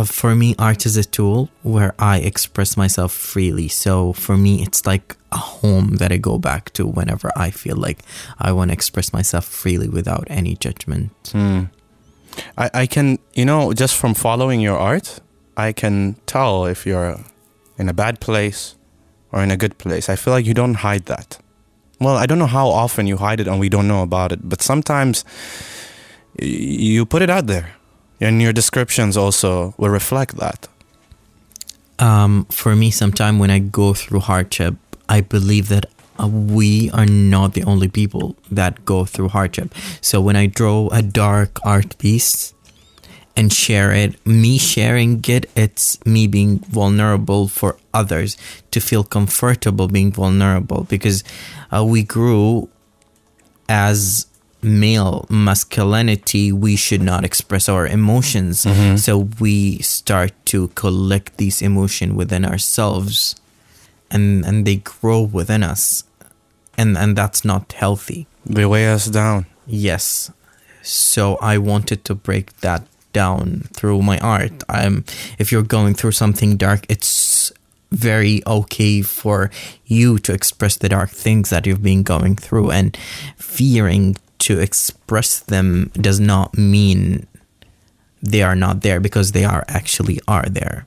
[0.05, 3.69] For me, art is a tool where I express myself freely.
[3.69, 7.77] So for me, it's like a home that I go back to whenever I feel
[7.77, 7.99] like
[8.39, 11.11] I want to express myself freely without any judgment.
[11.33, 11.65] Hmm.
[12.57, 15.21] I, I can, you know, just from following your art,
[15.57, 17.19] I can tell if you're
[17.77, 18.77] in a bad place
[19.33, 20.09] or in a good place.
[20.09, 21.39] I feel like you don't hide that.
[21.99, 24.49] Well, I don't know how often you hide it and we don't know about it,
[24.49, 25.25] but sometimes
[26.39, 27.75] you put it out there.
[28.21, 30.69] And your descriptions also will reflect that.
[31.99, 34.75] Um, for me, sometime when I go through hardship,
[35.09, 35.87] I believe that
[36.19, 39.75] uh, we are not the only people that go through hardship.
[40.01, 42.55] So when I draw a dark art piece
[43.37, 48.37] and share it, me sharing it, it's me being vulnerable for others
[48.71, 51.25] to feel comfortable being vulnerable because
[51.71, 52.69] uh, we grew
[53.69, 54.27] as
[54.63, 58.65] male masculinity, we should not express our emotions.
[58.65, 58.97] Mm-hmm.
[58.97, 63.37] So we start to collect these emotions within ourselves
[64.11, 66.05] and and they grow within us.
[66.77, 68.27] And and that's not healthy.
[68.47, 69.47] They weigh us down.
[69.67, 70.31] Yes.
[70.83, 74.63] So I wanted to break that down through my art.
[74.69, 75.05] I'm
[75.39, 77.53] if you're going through something dark, it's
[77.91, 79.51] very okay for
[79.87, 82.97] you to express the dark things that you've been going through and
[83.37, 87.27] fearing to express them does not mean
[88.23, 90.87] they are not there because they are actually are there.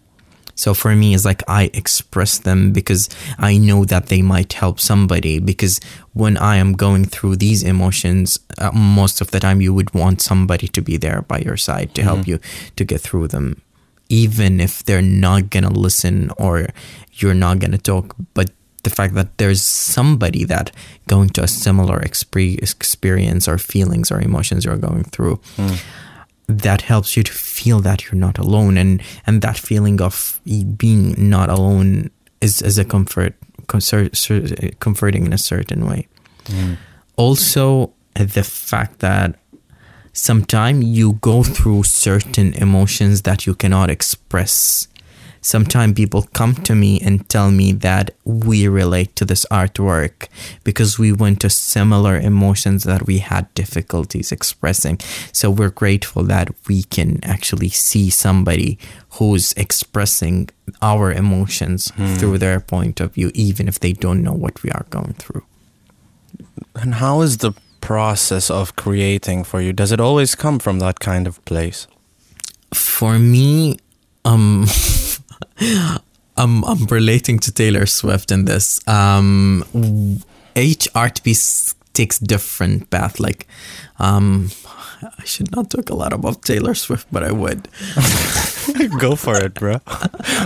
[0.56, 4.80] So for me, it's like I express them because I know that they might help
[4.80, 5.39] somebody.
[5.39, 5.80] Because
[6.13, 10.22] when I am going through these emotions, uh, most of the time you would want
[10.22, 12.39] somebody to be there by your side to help you
[12.76, 13.62] to get through them,
[14.10, 16.68] even if they're not gonna listen or
[17.13, 18.16] you're not gonna talk.
[18.36, 18.52] But
[18.84, 20.72] the fact that there's somebody that
[21.08, 25.76] going to a similar experience or feelings or emotions you're going through hmm.
[26.48, 30.39] that helps you to feel that you're not alone and and that feeling of
[30.78, 32.10] being not alone
[32.41, 33.34] is is a comfort
[33.67, 36.08] comfort- comforting in a certain way.
[36.48, 36.74] Hmm.
[37.15, 39.39] Also the fact that
[40.13, 44.88] sometimes you go through certain emotions that you cannot express
[45.44, 50.28] sometimes people come to me and tell me that we relate to this artwork
[50.64, 54.98] because we went to similar emotions that we had difficulties expressing.
[55.32, 58.80] So we're grateful that we can actually see somebody
[59.12, 60.50] who's expressing
[60.82, 64.86] our emotions through their point of view, even if they don't know what we are
[64.90, 65.44] going through.
[66.76, 69.74] And how is the process of creating for you?
[69.74, 71.86] Does it always come from that kind of place?
[72.74, 73.78] For me,
[74.26, 74.66] um,
[76.38, 78.86] I'm I'm relating to Taylor Swift in this.
[78.88, 79.64] Um,
[80.56, 83.20] each art piece takes different path.
[83.20, 83.48] Like,
[84.00, 84.50] um,
[85.02, 87.68] I should not talk a lot about Taylor Swift, but I would.
[89.00, 89.80] Go for it, bro.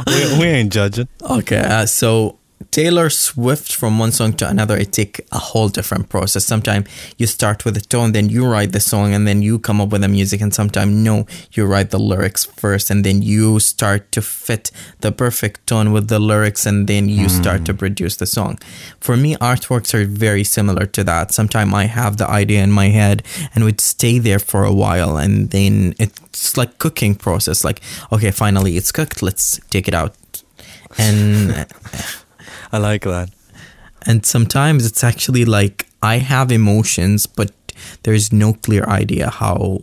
[0.08, 1.08] we, we ain't judging.
[1.22, 2.38] Okay, uh, so
[2.72, 6.46] Taylor Swift from one song to another, it take a whole different process.
[6.46, 9.82] Sometimes you start with a tone, then you write the song, and then you come
[9.82, 10.42] up with the music.
[10.42, 15.12] And sometimes no, you write the lyrics first, and then you start to fit the
[15.12, 17.42] perfect tone with the lyrics, and then you hmm.
[17.42, 18.60] start to produce the song.
[19.00, 21.32] For me, artworks are very similar to that.
[21.32, 23.24] Sometimes I have the idea in my head
[23.56, 27.64] and would stay there for a while, and then it's like cooking process.
[27.64, 29.22] Like, okay, finally it's cooked.
[29.22, 30.16] Let's take it out,
[30.98, 31.66] and.
[32.72, 33.30] I like that.
[34.06, 37.52] and sometimes it's actually like I have emotions, but
[38.04, 39.80] there's no clear idea how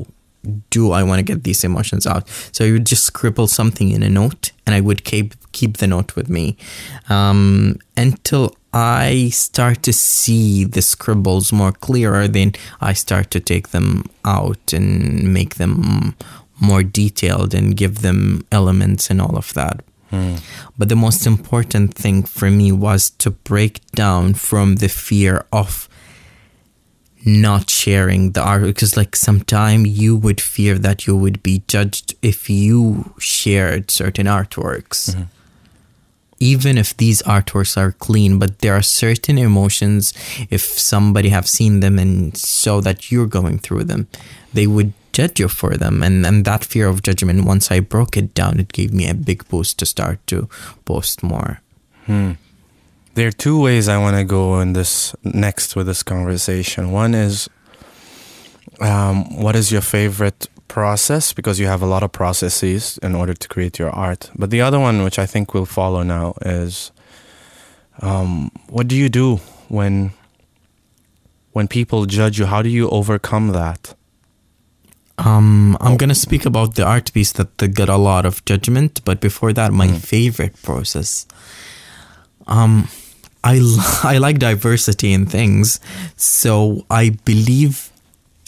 [0.70, 2.28] do I want to get these emotions out.
[2.52, 5.86] So I would just scribble something in a note, and I would keep keep the
[5.86, 6.56] note with me
[7.08, 12.28] um, until I start to see the scribbles more clearer.
[12.28, 16.14] Then I start to take them out and make them
[16.60, 19.84] more detailed and give them elements and all of that.
[20.78, 25.88] But the most important thing for me was to break down from the fear of
[27.24, 32.14] not sharing the art because like sometime you would fear that you would be judged
[32.20, 35.10] if you shared certain artworks.
[35.10, 35.22] Mm-hmm.
[36.40, 40.12] Even if these artworks are clean but there are certain emotions
[40.50, 44.06] if somebody have seen them and saw that you're going through them
[44.52, 48.16] they would judge you for them and and that fear of judgment once i broke
[48.22, 50.48] it down it gave me a big boost to start to
[50.84, 51.52] post more
[53.14, 56.90] There are two ways I want to go in this next with this conversation.
[56.92, 57.48] One is,
[58.80, 61.32] um, what is your favorite process?
[61.32, 64.30] Because you have a lot of processes in order to create your art.
[64.34, 66.92] But the other one, which I think we'll follow now, is,
[68.02, 69.36] um, what do you do
[69.68, 70.10] when
[71.52, 72.46] when people judge you?
[72.46, 73.94] How do you overcome that?
[75.18, 79.00] Um, I'm gonna speak about the art piece that, that got a lot of judgment,
[79.04, 81.26] but before that, my favorite process.
[82.46, 82.88] Um,
[83.44, 85.78] I l- I like diversity in things,
[86.16, 87.90] so I believe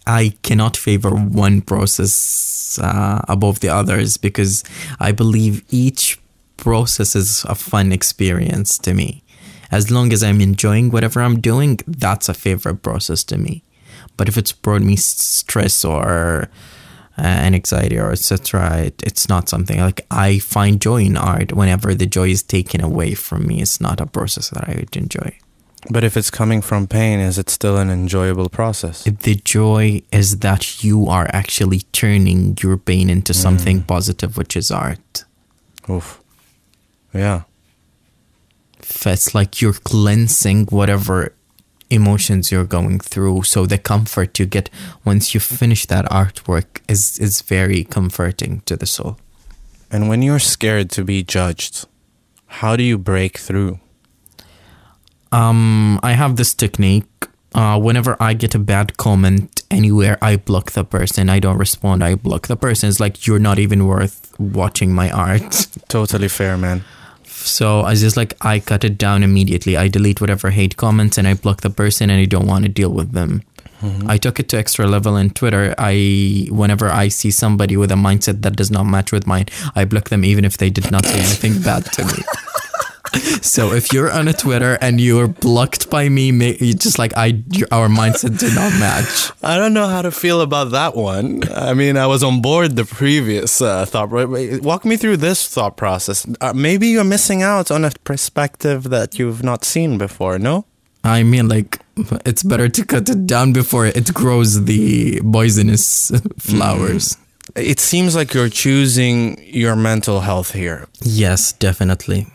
[0.06, 4.62] I cannot favor one process uh, above the others because
[5.00, 6.18] I believe each
[6.56, 9.22] process is a fun experience to me.
[9.70, 13.62] As long as I'm enjoying whatever I'm doing, that's a favorite process to me.
[14.16, 16.48] But if it's brought me stress or
[17.18, 21.52] uh, anxiety or etc., it, it's not something like I find joy in art.
[21.52, 24.96] Whenever the joy is taken away from me, it's not a process that I would
[24.96, 25.38] enjoy.
[25.88, 29.06] But if it's coming from pain, is it still an enjoyable process?
[29.06, 34.56] If the joy is that you are actually turning your pain into something positive, which
[34.56, 35.24] is art.
[35.88, 36.20] Oof.
[37.12, 37.42] Yeah.
[38.80, 41.35] It's like you're cleansing whatever
[41.90, 43.42] emotions you're going through.
[43.42, 44.70] So the comfort you get
[45.04, 49.16] once you finish that artwork is is very comforting to the soul.
[49.90, 51.86] And when you're scared to be judged,
[52.46, 53.78] how do you break through?
[55.32, 57.06] Um, I have this technique.
[57.54, 61.30] Uh, whenever I get a bad comment anywhere, I block the person.
[61.30, 62.04] I don't respond.
[62.04, 62.88] I block the person.
[62.88, 65.66] It's like you're not even worth watching my art.
[65.88, 66.84] Totally fair, man.
[67.46, 69.76] So I just like I cut it down immediately.
[69.76, 72.68] I delete whatever hate comments and I block the person and I don't want to
[72.68, 73.42] deal with them.
[73.82, 74.10] Mm-hmm.
[74.10, 75.74] I took it to extra level in Twitter.
[75.78, 79.84] I whenever I see somebody with a mindset that does not match with mine, I
[79.84, 82.12] block them even if they did not say anything bad to me.
[83.42, 87.42] so if you're on a Twitter and you're blocked by me, you just like I
[87.70, 89.32] our mindset do not match.
[89.42, 91.42] I don't know how to feel about that one.
[91.52, 94.10] I mean, I was on board the previous uh, thought.
[94.10, 96.26] Walk me through this thought process.
[96.40, 100.38] Uh, maybe you're missing out on a perspective that you've not seen before.
[100.38, 100.64] No.
[101.04, 101.80] I mean, like
[102.24, 107.16] it's better to cut it down before it grows the poisonous flowers.
[107.54, 110.88] It seems like you're choosing your mental health here.
[111.02, 112.26] Yes, definitely.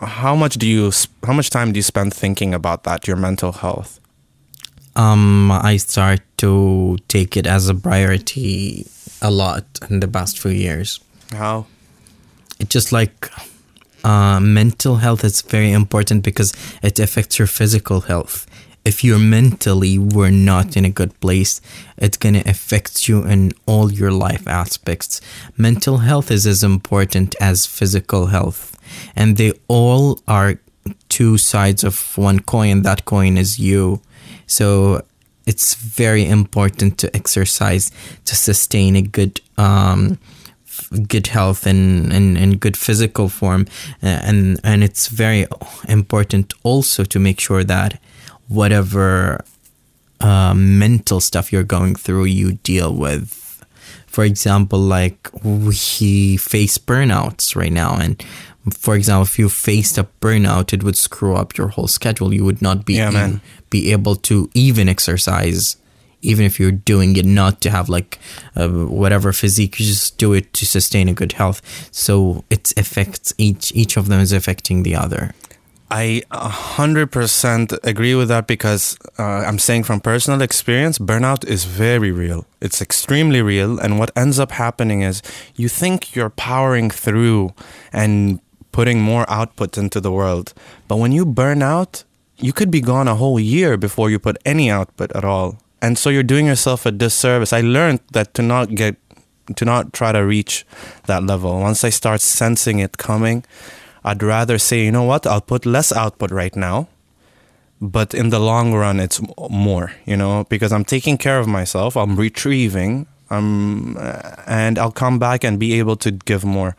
[0.00, 0.92] How much do you?
[1.24, 3.06] How much time do you spend thinking about that?
[3.06, 4.00] Your mental health.
[4.96, 8.86] Um, I start to take it as a priority
[9.22, 11.00] a lot in the past few years.
[11.30, 11.66] How?
[12.58, 13.30] It's just like
[14.02, 18.46] uh, mental health is very important because it affects your physical health.
[18.88, 21.60] If you're mentally were not in a good place,
[21.98, 25.20] it's gonna affect you in all your life aspects.
[25.56, 28.62] Mental health is as important as physical health,
[29.14, 30.54] and they all are
[31.08, 32.82] two sides of one coin.
[32.82, 34.00] That coin is you.
[34.46, 35.02] So
[35.46, 37.90] it's very important to exercise
[38.24, 40.18] to sustain a good um,
[41.08, 43.66] good health and, and, and good physical form
[44.02, 45.46] Uh, and and it's very
[45.88, 48.00] important also to make sure that
[48.48, 49.44] whatever
[50.20, 53.64] uh, mental stuff you're going through you deal with.
[54.06, 58.22] For example like we face burnouts right now and
[58.74, 62.34] for example if you faced a burnout it would screw up your whole schedule.
[62.34, 63.40] You would not be Yeah, man.
[63.70, 65.76] be able to even exercise
[66.20, 68.18] even if you're doing it not to have like
[68.56, 71.62] uh, whatever physique you just do it to sustain a good health.
[71.92, 75.32] So it affects each each of them is affecting the other
[75.90, 82.12] I 100% agree with that because uh, I'm saying from personal experience, burnout is very
[82.12, 82.46] real.
[82.60, 83.78] It's extremely real.
[83.78, 85.22] And what ends up happening is
[85.56, 87.54] you think you're powering through
[87.90, 90.52] and putting more output into the world.
[90.88, 92.04] But when you burn out,
[92.36, 95.58] you could be gone a whole year before you put any output at all.
[95.80, 97.52] And so you're doing yourself a disservice.
[97.52, 98.96] I learned that to not get,
[99.56, 100.66] to not try to reach
[101.06, 101.58] that level.
[101.60, 103.44] Once I start sensing it coming,
[104.04, 106.88] I'd rather say, you know what, I'll put less output right now,
[107.80, 111.96] but in the long run, it's more, you know, because I'm taking care of myself,
[111.96, 113.96] I'm retrieving, um,
[114.46, 116.76] and I'll come back and be able to give more,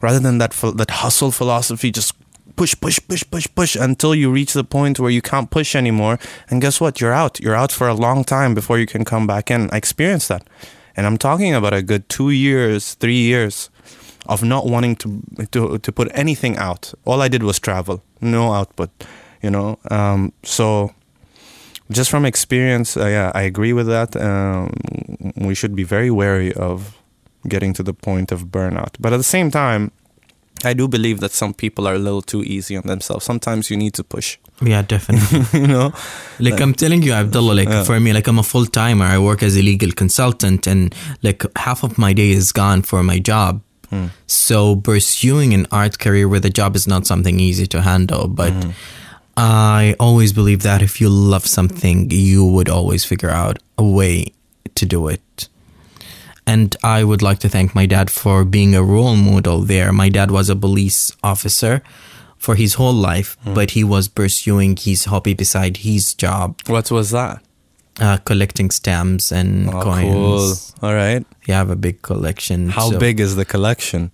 [0.00, 2.14] rather than that that hustle philosophy, just
[2.56, 6.18] push, push, push, push, push until you reach the point where you can't push anymore,
[6.48, 7.40] and guess what, you're out.
[7.40, 9.70] You're out for a long time before you can come back in.
[9.72, 10.46] I experienced that,
[10.96, 13.70] and I'm talking about a good two years, three years
[14.30, 15.08] of not wanting to
[15.50, 16.94] to to put anything out.
[17.04, 18.90] All I did was travel, no output,
[19.42, 19.76] you know.
[19.90, 20.90] Um, so
[21.96, 24.16] just from experience, uh, yeah, I agree with that.
[24.16, 24.70] Um,
[25.46, 26.96] we should be very wary of
[27.48, 29.90] getting to the point of burnout, but at the same time.
[30.62, 33.24] I do believe that some people are a little too easy on themselves.
[33.24, 35.90] Sometimes you need to push, yeah definitely you know.
[36.38, 37.84] like i'm telling you abdullah like Yeah.
[37.84, 41.82] for me like i'm a full-timer i work as a legal consultant and like half
[41.82, 43.62] of my day is gone for my job
[44.26, 48.52] so pursuing an art career with a job is not something easy to handle but
[49.36, 54.32] i always believe that if you love something you would always figure out a way
[54.74, 55.48] to do it
[56.46, 59.92] and I would like to thank my dad for being a role model there.
[59.92, 61.80] My dad was a police officer
[62.38, 67.10] for his whole life, but he was pursuing his hobby beside his job, What was
[67.10, 67.40] that?
[67.99, 70.73] uh, collecting stamps and Oh, coins.
[70.81, 70.89] cool.
[70.89, 71.25] All right.
[71.45, 72.69] He have a big collection.
[72.69, 74.11] How so big is the collection?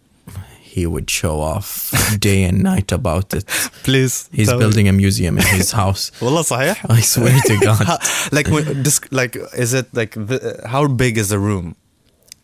[0.61, 3.43] He would show off day and night about it.
[3.83, 4.29] Please.
[4.31, 4.63] He's tell me.
[4.63, 6.11] building a museum in his house.
[6.21, 6.85] والله صحيح.
[6.89, 7.83] I swear to God.
[7.85, 7.99] How-
[8.31, 11.75] like when, this, like is it like the, how big is the room?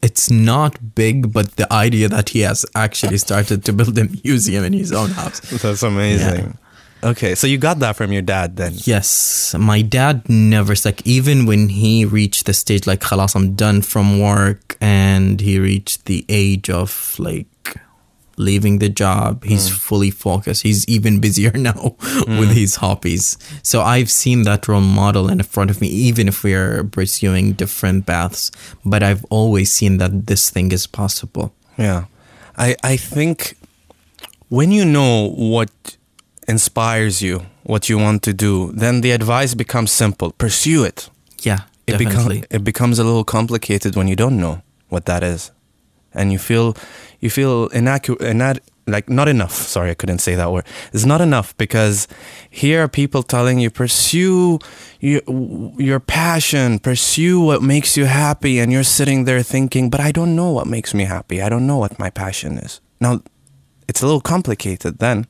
[0.01, 4.63] It's not big, but the idea that he has actually started to build a museum
[4.65, 5.39] in his own house.
[5.63, 6.57] That's amazing.
[7.04, 8.74] Okay, so you got that from your dad then?
[8.76, 9.54] Yes.
[9.58, 14.20] My dad never, like, even when he reached the stage, like, halas, I'm done from
[14.20, 17.76] work, and he reached the age of, like,
[18.36, 19.44] leaving the job.
[19.44, 19.72] He's mm.
[19.72, 20.62] fully focused.
[20.62, 22.38] He's even busier now mm.
[22.38, 23.36] with his hobbies.
[23.62, 27.52] So I've seen that role model in front of me, even if we are pursuing
[27.54, 28.50] different paths.
[28.84, 31.52] But I've always seen that this thing is possible.
[31.76, 32.06] Yeah.
[32.56, 33.56] I, I think
[34.48, 35.96] when you know what
[36.56, 37.34] inspires you,
[37.72, 40.28] what you want to do, then the advice becomes simple.
[40.38, 41.10] Pursue it.
[41.48, 42.44] Yeah, It, definitely.
[42.50, 44.54] it becomes a little complicated when you don't know
[44.88, 45.50] what that is.
[46.14, 46.66] And you feel
[47.22, 49.52] you feel inaccurate inad, like not enough.
[49.74, 50.64] Sorry, I couldn't say that word.
[50.94, 52.06] It's not enough because
[52.50, 54.58] here are people telling you pursue
[55.00, 55.22] your,
[55.88, 60.34] your passion, pursue what makes you happy and you're sitting there thinking, "But I don't
[60.34, 61.36] know what makes me happy.
[61.40, 63.12] I don't know what my passion is." Now,
[63.88, 65.26] it's a little complicated then.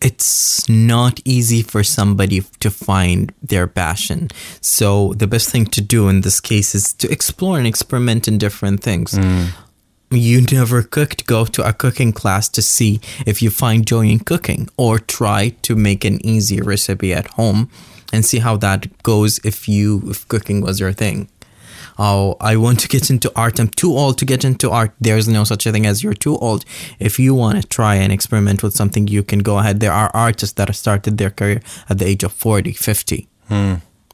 [0.00, 4.28] It's not easy for somebody to find their passion.
[4.60, 8.38] So the best thing to do in this case is to explore and experiment in
[8.38, 9.12] different things.
[9.12, 9.48] Mm.
[10.10, 14.20] You never cooked, go to a cooking class to see if you find joy in
[14.20, 17.68] cooking or try to make an easy recipe at home
[18.12, 21.28] and see how that goes if you if cooking was your thing.
[21.98, 23.58] Oh, I want to get into art.
[23.58, 24.92] I'm too old to get into art.
[25.00, 26.64] There's no such a thing as you're too old.
[27.00, 29.80] If you want to try and experiment with something, you can go ahead.
[29.80, 33.28] There are artists that have started their career at the age of 40, 50.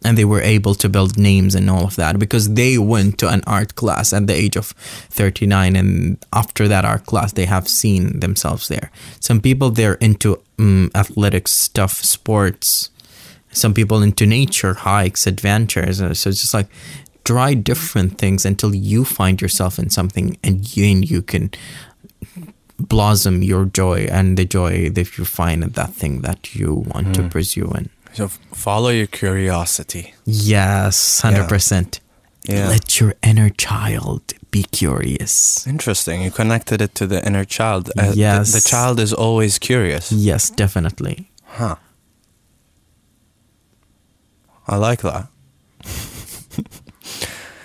[0.06, 3.28] And they were able to build names and all of that because they went to
[3.28, 4.68] an art class at the age of
[5.10, 5.76] 39.
[5.76, 8.90] And after that art class, they have seen themselves there.
[9.20, 12.90] Some people, they're into um, athletics stuff, sports
[13.56, 16.00] some people into nature, hikes, adventures.
[16.02, 16.66] Uh, So it's just like
[17.24, 21.50] try different things until you find yourself in something and you, and you can
[22.78, 27.14] blossom your joy and the joy that you find in that thing that you want
[27.14, 27.88] to pursue in.
[28.12, 30.14] So follow your curiosity.
[30.24, 32.00] Yes, 100%.
[32.46, 32.68] Yeah.
[32.68, 35.66] Let your inner child be curious.
[35.66, 36.22] Interesting.
[36.22, 37.90] You connected it to the inner child.
[37.98, 38.52] Uh, the- Yes.
[38.52, 40.12] the child is always curious.
[40.12, 41.30] Yes, definitely.
[41.44, 41.76] Huh.
[44.68, 45.28] I like that.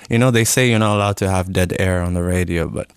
[0.10, 2.90] You know, they say you're not allowed to have dead air on the radio, but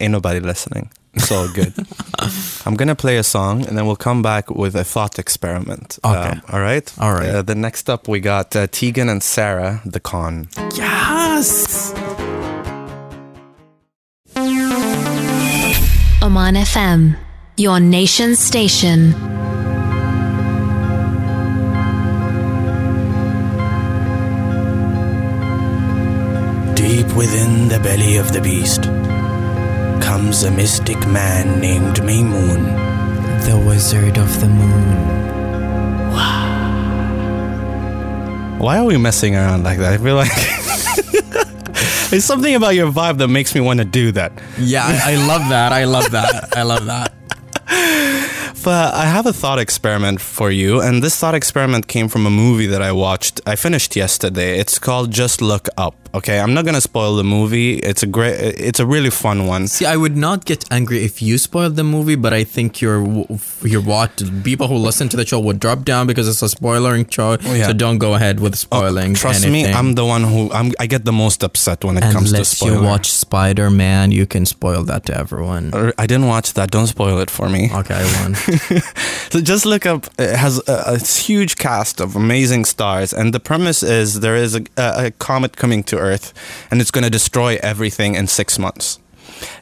[0.00, 0.90] ain't nobody listening.
[1.12, 1.74] It's all good.
[2.66, 5.98] I'm going to play a song and then we'll come back with a thought experiment.
[6.04, 6.16] Okay.
[6.16, 6.92] Um, all right?
[6.98, 7.28] All right.
[7.28, 10.48] Uh, the next up, we got uh, Tegan and Sara, The Con.
[10.74, 11.92] Yes!
[16.22, 17.16] Oman FM,
[17.56, 19.12] your nation station.
[27.20, 28.84] Within the belly of the beast
[30.02, 32.64] comes a mystic man named Mimoon.
[33.44, 34.88] The Wizard of the Moon.
[38.58, 39.92] Why are we messing around like that?
[39.92, 40.32] I feel like
[42.10, 44.32] there's something about your vibe that makes me want to do that.
[44.58, 45.72] Yeah, I, I love that.
[45.72, 46.56] I love that.
[46.56, 47.12] I love that.
[48.64, 52.30] But I have a thought experiment for you, and this thought experiment came from a
[52.30, 53.40] movie that I watched.
[53.46, 54.58] I finished yesterday.
[54.58, 55.99] It's called Just Look Up.
[56.12, 57.74] Okay, I'm not gonna spoil the movie.
[57.74, 58.34] It's a great.
[58.34, 59.68] It's a really fun one.
[59.68, 63.26] See, I would not get angry if you spoiled the movie, but I think your
[63.62, 67.08] your what people who listen to the show would drop down because it's a spoiling
[67.08, 67.36] show.
[67.44, 67.68] Oh, yeah.
[67.68, 69.14] So don't go ahead with oh, spoiling.
[69.14, 69.72] Trust anything.
[69.72, 72.36] me, I'm the one who I'm, I get the most upset when it comes to
[72.36, 72.80] Unless spoiling.
[72.80, 75.72] you watch Spider Man, you can spoil that to everyone.
[75.96, 76.72] I didn't watch that.
[76.72, 77.70] Don't spoil it for me.
[77.72, 78.36] Okay, I won.
[79.30, 80.08] So just look up.
[80.18, 84.56] It has a, a huge cast of amazing stars, and the premise is there is
[84.56, 86.32] a, a, a comet coming to Earth,
[86.70, 88.98] and it's going to destroy everything in six months.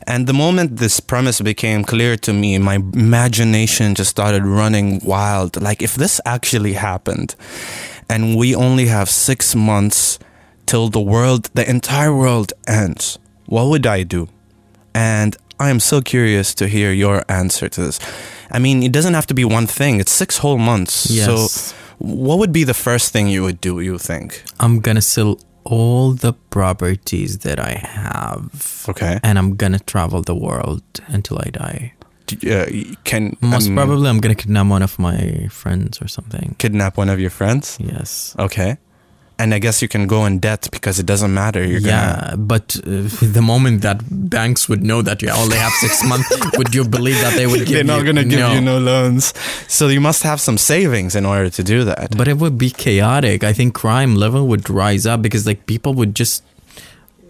[0.06, 5.60] And the moment this premise became clear to me, my imagination just started running wild.
[5.60, 7.34] Like if this actually happened,
[8.08, 10.18] and we only have six months
[10.66, 14.28] till the world, the entire world ends, what would I do?
[14.94, 17.98] And I am so curious to hear your answer to this.
[18.50, 20.00] I mean, it doesn't have to be one thing.
[20.00, 21.10] It's six whole months.
[21.10, 21.26] Yes.
[21.26, 23.80] So, what would be the first thing you would do?
[23.80, 24.42] You think?
[24.60, 25.38] I'm gonna sell
[25.70, 29.20] all the properties that I have, Okay.
[29.22, 31.92] and I'm gonna travel the world until I die.
[32.44, 32.66] Uh,
[33.04, 36.54] can Most um, probably, I'm gonna kidnap one of my friends or something.
[36.58, 37.76] kidnap one of your friends.
[37.80, 38.34] Yes.
[38.38, 38.76] Okay.
[39.40, 41.64] And I guess you can go in debt because it doesn't matter.
[41.64, 46.04] You're yeah, but uh, the moment that banks would know that you only have six
[46.04, 46.28] months,
[46.58, 48.12] would you believe that they would give They're not you?
[48.14, 48.52] to give no.
[48.54, 49.32] you no loans.
[49.68, 52.16] So you must have some savings in order to do that.
[52.16, 53.44] But it would be chaotic.
[53.44, 56.42] I think crime level would rise up because like people would just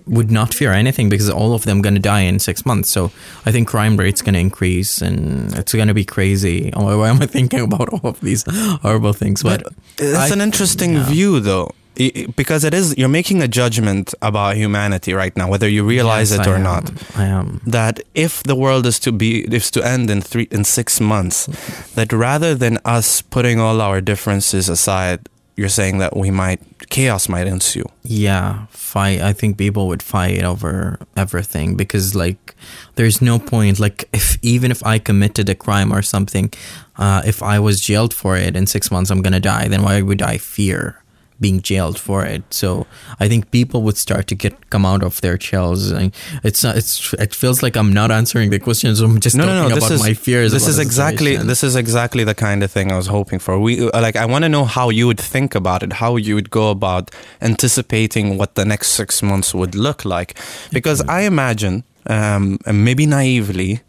[0.07, 2.89] would not fear anything because all of them gonna die in six months.
[2.89, 3.13] So
[3.45, 6.71] I think crime rate's gonna increase and it's gonna be crazy.
[6.73, 8.45] Oh, why am I thinking about all of these
[8.81, 9.43] horrible things?
[9.43, 9.65] But,
[9.97, 11.05] That's I- an interesting yeah.
[11.05, 11.73] view, though.
[12.01, 15.83] I- I- because it is you're making a judgment about humanity right now, whether you
[15.85, 16.63] realize Yes, it or am.
[16.63, 16.91] not.
[17.17, 17.61] I am.
[17.67, 21.47] That if the world is to be is to end in three in six months,
[21.95, 25.21] that rather than us putting all our differences aside,
[25.57, 27.85] you're saying that we might chaos might ensue.
[28.05, 29.21] Yeah, fight.
[29.21, 32.55] I think people would fight over everything because, like,
[32.95, 33.79] there's no point.
[33.81, 36.51] Like, if even if I committed a crime or something,
[36.97, 39.69] uh, if I was jailed for it in six months, I'm gonna die.
[39.69, 40.97] Then why would I fear
[41.41, 42.43] being jailed for it?
[42.51, 42.87] So
[43.21, 45.91] I think people would start to get come out of their shells.
[45.91, 46.77] And it's not.
[46.77, 47.15] It's.
[47.15, 49.01] It feels like I'm not answering the questions.
[49.01, 49.75] I'm just no, talking no, no.
[49.75, 50.53] This about is my fears.
[50.53, 53.59] This is exactly this is exactly the kind of thing I was hoping for.
[53.59, 56.35] We uh, like I want to know how you would think about it, how you
[56.35, 57.11] would go about
[57.41, 60.39] anticipating what the next six months would look like,
[60.73, 63.81] because I imagine, um, maybe naively,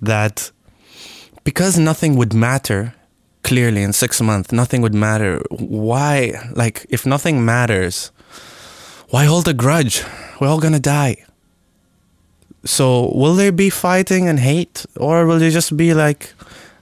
[0.00, 0.50] that
[1.44, 2.94] because nothing would matter
[3.44, 5.40] clearly in six months, nothing would matter.
[5.50, 8.10] Why, like, if nothing matters,
[9.10, 10.02] why hold a grudge?
[10.40, 11.16] We're all gonna die.
[12.64, 16.32] So will there be fighting and hate, or will there just be like,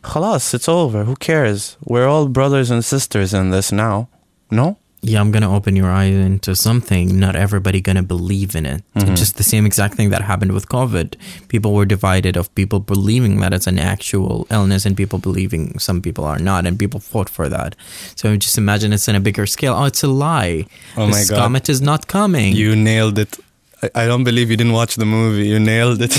[0.03, 1.05] "Khalas, it's over.
[1.05, 1.77] Who cares?
[1.85, 4.09] We're all brothers and sisters in this now."
[4.51, 4.77] No.
[5.05, 7.19] Yeah, I'm gonna open your eyes into something.
[7.19, 8.85] Not everybody gonna believe in it.
[8.95, 9.11] Mm-hmm.
[9.11, 11.17] It's just the same exact thing that happened with COVID.
[11.49, 16.01] People were divided of people believing that it's an actual illness and people believing some
[16.01, 17.75] people are not, and people fought for that.
[18.15, 19.75] So just imagine it's in a bigger scale.
[19.75, 20.67] Oh, it's a lie.
[20.97, 21.37] Oh my this God.
[21.37, 22.55] comet is not coming.
[22.55, 23.39] You nailed it.
[23.83, 25.49] I, I don't believe you didn't watch the movie.
[25.49, 26.15] You nailed it.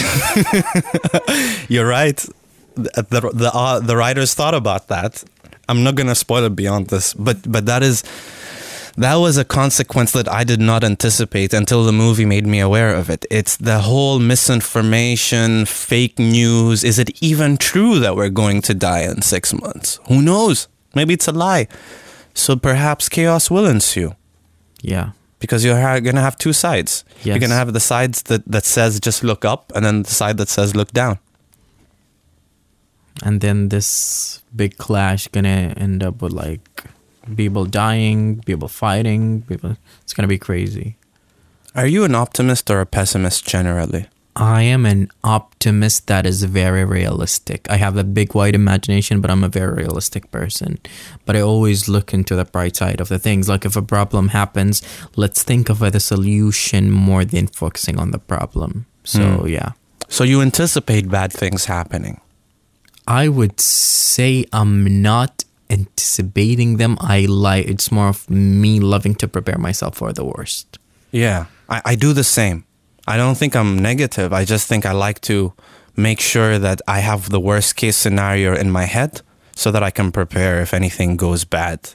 [1.69, 2.17] You're right.
[2.75, 5.23] The the the, uh, the writers thought about that.
[5.69, 8.03] I'm not gonna spoil it beyond this, but but that is
[8.95, 12.93] that was a consequence that I did not anticipate until the movie made me aware
[12.93, 13.25] of it.
[13.31, 16.83] It's the whole misinformation, fake news.
[16.83, 19.99] Is it even true that we're going to die in six months?
[20.07, 20.67] Who knows?
[20.93, 21.67] Maybe it's a lie.
[22.35, 24.15] So perhaps chaos will ensue
[24.81, 25.11] yeah.
[25.39, 27.03] because you're ha- gonna have two sides.
[27.23, 30.37] You're gonna have the sides that that says just look up, and then the side
[30.37, 31.19] that says look down.
[33.23, 36.83] And then this big clash gonna end up with like
[37.35, 39.77] people dying, people fighting, people.
[40.01, 40.97] It's gonna be crazy.
[41.75, 44.07] Are you an optimist or a pessimist generally?
[44.35, 47.69] I am an optimist that is very realistic.
[47.69, 50.79] I have a big wide imagination, but I'm a very realistic person.
[51.25, 53.47] But I always look into the bright side of the things.
[53.47, 54.81] Like if a problem happens,
[55.15, 58.87] let's think of a solution more than focusing on the problem.
[59.03, 59.47] So hmm.
[59.47, 59.73] yeah.
[60.09, 62.19] So you anticipate bad things happening.
[63.07, 66.97] I would say I'm not anticipating them.
[66.99, 70.79] I like it's more of me loving to prepare myself for the worst.
[71.11, 72.65] Yeah, I, I do the same.
[73.07, 74.31] I don't think I'm negative.
[74.33, 75.53] I just think I like to
[75.95, 79.21] make sure that I have the worst case scenario in my head
[79.55, 81.91] so that I can prepare if anything goes bad.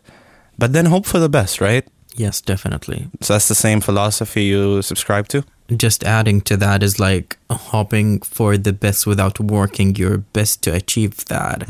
[0.58, 1.86] But then hope for the best, right?
[2.14, 3.08] Yes, definitely.
[3.20, 5.44] So that's the same philosophy you subscribe to?
[5.77, 10.73] just adding to that is like hoping for the best without working your best to
[10.73, 11.63] achieve that.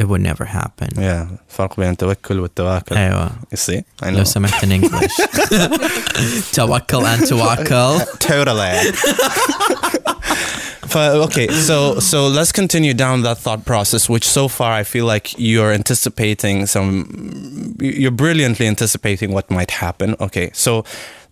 [0.00, 0.88] It would never happen.
[0.96, 2.96] Yeah, فرق بين التوكل والتواكل.
[2.96, 3.82] ايوه You see?
[4.02, 4.18] I know.
[4.18, 5.16] لو سمحت in English
[6.52, 8.92] توكل and توكل Totally.
[10.92, 15.06] But, okay, so so let's continue down that thought process, which so far I feel
[15.14, 16.92] like you're anticipating some.
[18.02, 20.08] You're brilliantly anticipating what might happen.
[20.26, 20.84] Okay, so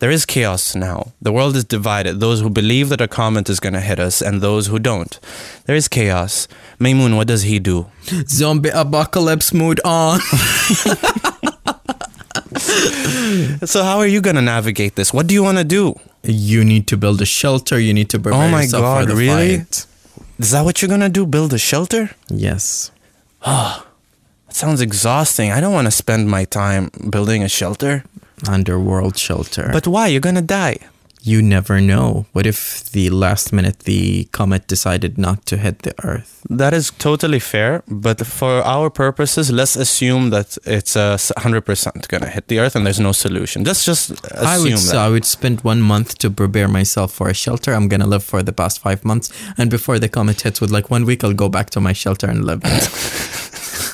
[0.03, 1.13] there is chaos now.
[1.21, 2.19] The world is divided.
[2.19, 5.17] Those who believe that a comet is going to hit us, and those who don't.
[5.65, 6.49] There is chaos.
[6.77, 7.85] Mimoon, what does he do?
[8.27, 10.19] zombie apocalypse mood on
[13.65, 15.13] So how are you going to navigate this?
[15.13, 15.95] What do you want to do?
[16.25, 19.05] you need to build a shelter you need to prepare Oh my yourself God, for
[19.11, 19.57] the really?
[19.59, 19.85] fight
[20.39, 21.25] Is that what you're going to do?
[21.25, 22.11] Build a shelter?
[22.29, 22.91] yes
[23.45, 23.83] That
[24.49, 25.51] sounds exhausting.
[25.51, 28.03] I don't want to spend my time building a shelter.
[28.47, 30.07] Underworld shelter But why?
[30.07, 30.77] You're gonna die.
[31.25, 32.59] you never know what if
[32.91, 36.29] the last minute the comet decided not to hit the earth
[36.61, 37.81] That is totally fair.
[37.87, 42.59] But for our purposes, let's assume that it's uh, a hundred percent gonna hit the
[42.61, 43.63] earth and there's no solution.
[43.63, 45.05] Let's just assume I would, so that.
[45.05, 47.69] I would spend one month to prepare myself for a shelter.
[47.77, 49.27] I'm gonna live for the past five months,
[49.57, 52.27] and before the comet hits, with like one week, I'll go back to my shelter
[52.33, 52.61] and live,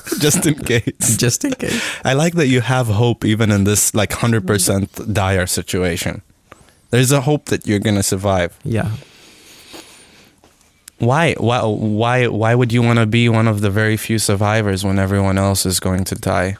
[0.19, 1.17] just in case.
[1.17, 1.81] just in case.
[2.03, 6.21] I like that you have hope even in this like hundred percent dire situation.
[6.91, 8.57] There's a hope that you're gonna survive.
[8.63, 8.91] Yeah,
[10.99, 11.33] Why?
[11.35, 11.61] Why?
[11.63, 12.27] Why?
[12.27, 15.65] Why would you want to be one of the very few survivors when everyone else
[15.65, 16.57] is going to die?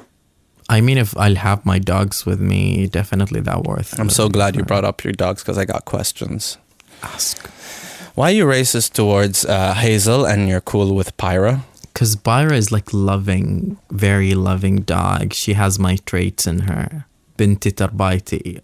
[0.70, 4.00] I mean, if I'll have my dogs with me, definitely that worth.
[4.00, 6.58] I'm so glad you brought up your dogs because I got questions.
[7.02, 7.48] ask.
[8.16, 11.64] Why are you racist towards uh, Hazel and you're cool with Pyra?
[12.00, 15.34] because Byra is like loving, very loving dog.
[15.34, 17.06] She has my traits in her.
[17.36, 18.62] Binti tarbaiti.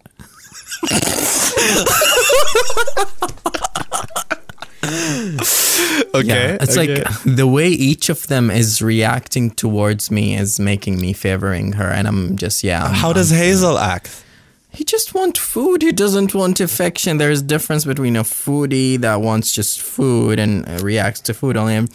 [6.14, 6.26] okay.
[6.26, 7.02] Yeah, it's okay.
[7.02, 11.90] like the way each of them is reacting towards me is making me favoring her,
[11.90, 12.86] and I'm just yeah.
[12.86, 14.24] I'm, How does I'm, Hazel act?
[14.70, 15.82] He just wants food.
[15.82, 17.18] He doesn't want affection.
[17.18, 21.86] There is difference between a foodie that wants just food and reacts to food only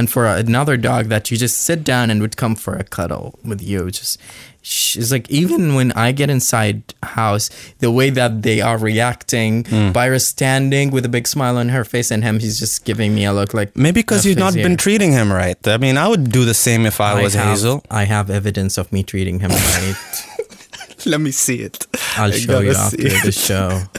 [0.00, 2.84] and- and for another dog that you just sit down and would come for a
[2.84, 3.90] cuddle with you.
[3.90, 4.16] Just
[4.62, 9.66] she's like even when I get inside house, the way that they are reacting.
[9.92, 13.26] Byra's standing with a big smile on her face, and him he's just giving me
[13.26, 15.60] a look like Maybe because "Uh, you've not fizz been treating him right.
[15.68, 17.84] I mean, I would do the same if I, was have, Hazel.
[17.90, 19.94] I have evidence of me treating him right.
[21.06, 21.86] Let me see it.
[22.16, 23.70] I'll I show you gotta after see the show.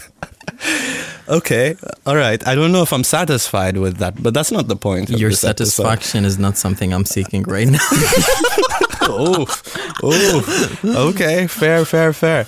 [1.32, 1.76] Okay,
[2.06, 2.46] all right.
[2.46, 5.10] I don't know if I'm satisfied with that, but that's not the point.
[5.10, 5.84] Your this episode.
[5.84, 7.80] satisfaction is not something I'm seeking right now.
[9.04, 9.46] oh,
[10.04, 10.78] oh,
[11.10, 12.46] okay, fair, fair, fair.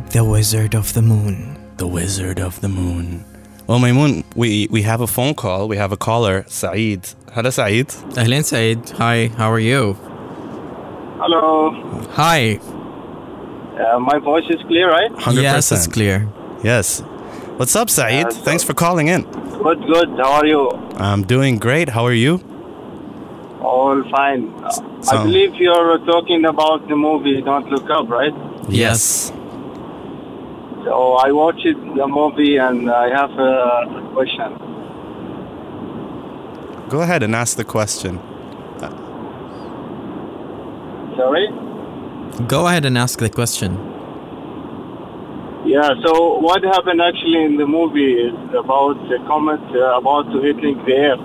[0.09, 1.55] The Wizard of the Moon.
[1.77, 3.25] the wizard of the moon.
[3.67, 5.67] Well, Mimoon, we, we have a phone call.
[5.67, 7.01] We have a caller, Saeed.
[7.33, 7.87] Hello, Saeed.
[8.15, 8.91] Ahlan Saeed.
[8.91, 9.93] Hi, how are you?
[11.19, 11.71] Hello.
[12.13, 12.55] Hi.
[13.77, 15.11] Uh, my voice is clear, right?
[15.11, 15.41] 100%.
[15.41, 16.29] Yes, it's clear.
[16.63, 17.01] Yes.
[17.57, 18.27] What's up, Saeed?
[18.27, 19.23] Uh, so- Thanks for calling in.
[19.63, 20.09] Good, good.
[20.17, 20.69] How are you?
[20.95, 21.89] I'm doing great.
[21.89, 22.35] How are you?
[23.61, 24.53] All fine.
[24.63, 24.69] Uh,
[25.01, 28.33] so- I believe you're talking about the movie Don't Look Up, right?
[28.69, 29.33] Yes.
[30.85, 34.53] So I watched the movie and I have a question.
[36.89, 38.19] Go ahead and ask the question.
[41.17, 41.47] Sorry?
[42.47, 43.71] Go ahead and ask the question.
[45.65, 50.39] Yeah, so what happened actually in the movie is about the comet uh, about to
[50.39, 51.19] hitting the Earth.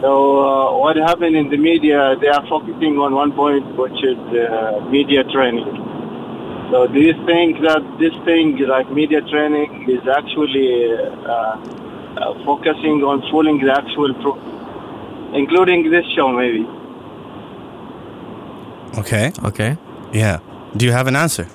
[0.00, 0.10] So
[0.42, 4.80] uh, what happened in the media, they are focusing on one point, which is uh,
[4.90, 5.97] media training.
[6.70, 11.56] So do you think that this thing, like media training, is actually uh,
[12.18, 16.66] uh, focusing on fooling the actual truth, including this show maybe?
[18.98, 19.32] Okay.
[19.44, 19.78] Okay.
[20.12, 20.40] Yeah.
[20.76, 21.46] Do you have an answer?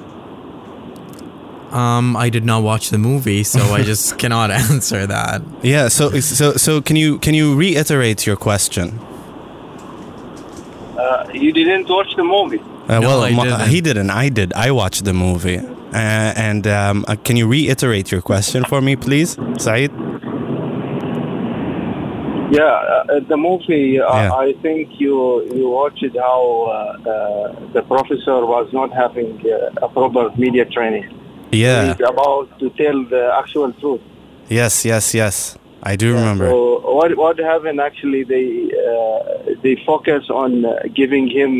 [1.71, 5.43] Um, I did not watch the movie, so I just cannot answer that.
[5.61, 5.89] Yeah.
[5.89, 8.99] So so so can you can you reiterate your question?
[10.97, 12.61] Uh, you didn't watch the movie.
[12.89, 13.67] Uh, No, well, I didn't.
[13.69, 14.09] he didn't.
[14.09, 14.53] I did.
[14.53, 15.57] I watched the movie.
[15.59, 19.91] Uh, and um, uh, can you reiterate your question for me, please, Saeed?
[22.51, 23.99] Yeah, uh, the movie.
[23.99, 24.45] Uh, Yeah.
[24.45, 25.15] I think you
[25.57, 31.05] you watched how uh, uh, the professor was not having uh, a proper media training.
[31.51, 31.81] Yeah.
[31.93, 34.01] He's about to tell the actual truth.
[34.49, 34.85] Yes.
[34.85, 35.13] Yes.
[35.15, 35.57] Yes.
[35.91, 36.47] I do remember.
[36.49, 36.59] So
[36.97, 37.79] what what happened?
[37.89, 38.47] Actually, they
[38.91, 39.19] uh,
[39.63, 41.51] they focus on uh, giving him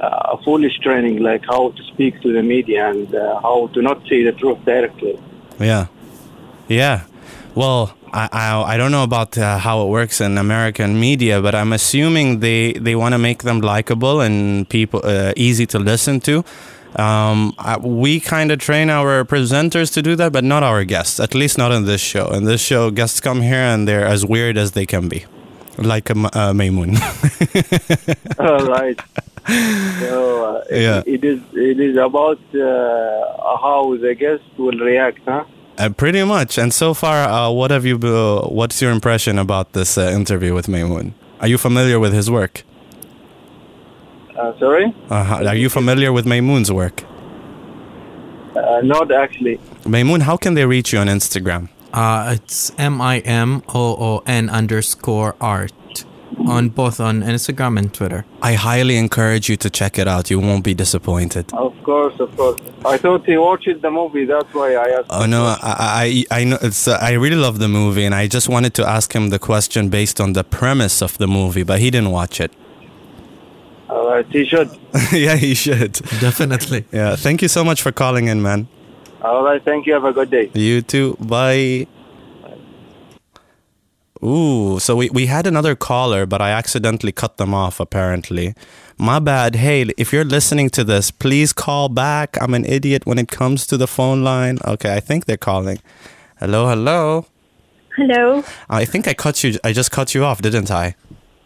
[0.00, 3.82] uh, a foolish training, like how to speak to the media and uh, how to
[3.82, 5.18] not say the truth directly.
[5.58, 5.86] Yeah.
[6.68, 7.04] Yeah.
[7.54, 11.54] Well, I, I, I don't know about uh, how it works in American media, but
[11.54, 16.20] I'm assuming they, they want to make them likable and people uh, easy to listen
[16.20, 16.44] to.
[16.96, 21.20] Um, I, we kind of train our presenters to do that, but not our guests.
[21.20, 22.28] At least not in this show.
[22.30, 25.26] In this show, guests come here and they're as weird as they can be,
[25.76, 26.96] like a, uh, Mimoon.
[28.38, 28.98] All right.
[29.48, 31.02] So uh, Yeah.
[31.06, 35.44] it, it is it is about uh, how the guest will react, huh?
[35.78, 36.58] uh, pretty much.
[36.58, 37.96] And so far, uh, what have you?
[37.96, 41.14] Uh, what's your impression about this uh, interview with Mimoon?
[41.40, 42.64] Are you familiar with his work?
[44.36, 47.02] Uh, sorry, Uh, are you familiar with Mimoon's work?
[48.54, 49.58] uh, not actually.
[49.86, 51.68] Mimoon, how can they reach you on Instagram?
[51.92, 55.72] Uh, it's M I M O O N underscore art
[56.46, 58.24] on both on Instagram and Twitter.
[58.42, 60.30] I highly encourage you to check it out.
[60.30, 61.52] You won't be disappointed.
[61.52, 62.60] Of course, of course.
[62.84, 64.24] I thought he watched the movie.
[64.24, 65.06] That's why I asked.
[65.10, 68.26] Oh no, I I I know it's uh, I really love the movie, and I
[68.26, 71.80] just wanted to ask him the question based on the premise of the movie, but
[71.80, 72.52] he didn't watch it.
[73.88, 74.70] All right, he should.
[75.12, 75.92] yeah, he should.
[76.20, 76.84] Definitely.
[76.92, 78.68] Yeah, thank you so much for calling in, man.
[79.22, 79.94] All right, thank you.
[79.94, 80.50] Have a good day.
[80.54, 81.16] You too.
[81.20, 81.86] Bye.
[84.22, 88.54] Ooh, so we, we had another caller, but I accidentally cut them off apparently.
[88.98, 89.54] My bad.
[89.56, 92.36] Hey, if you're listening to this, please call back.
[92.40, 94.58] I'm an idiot when it comes to the phone line.
[94.64, 95.78] Okay, I think they're calling.
[96.40, 97.26] Hello, hello.
[97.96, 98.42] Hello.
[98.68, 100.94] I think I cut you I just cut you off, didn't I?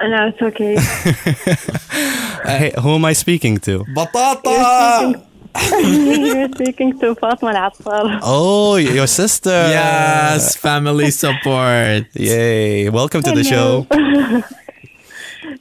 [0.01, 0.77] Uh, No, it's okay.
[2.45, 3.85] Hey, who am I speaking to?
[3.95, 5.23] Batata!
[5.73, 8.21] You're speaking to Fatma Al-Attar.
[8.23, 9.51] Oh, your sister.
[9.51, 12.07] Yes, family support.
[12.15, 12.89] Yay.
[12.89, 13.87] Welcome to the show.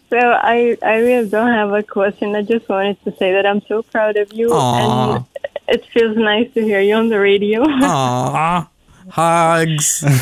[0.10, 2.36] So I, I really don't have a question.
[2.36, 5.16] I just wanted to say that I'm so proud of you, Aw.
[5.16, 5.26] and
[5.70, 7.64] it feels nice to hear you on the radio.
[7.64, 8.68] Aww.
[9.10, 10.04] Hugs.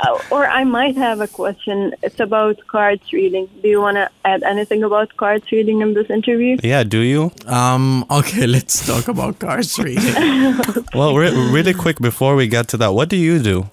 [0.00, 1.94] Uh, or I might have a question.
[2.02, 3.48] It's about cards reading.
[3.62, 6.56] Do you want to add anything about cards reading in this interview?
[6.62, 7.32] Yeah, do you?
[7.46, 10.14] Um, okay, let's talk about cars reading.
[10.94, 13.68] Well, re- really quick before we get to that, what do you do?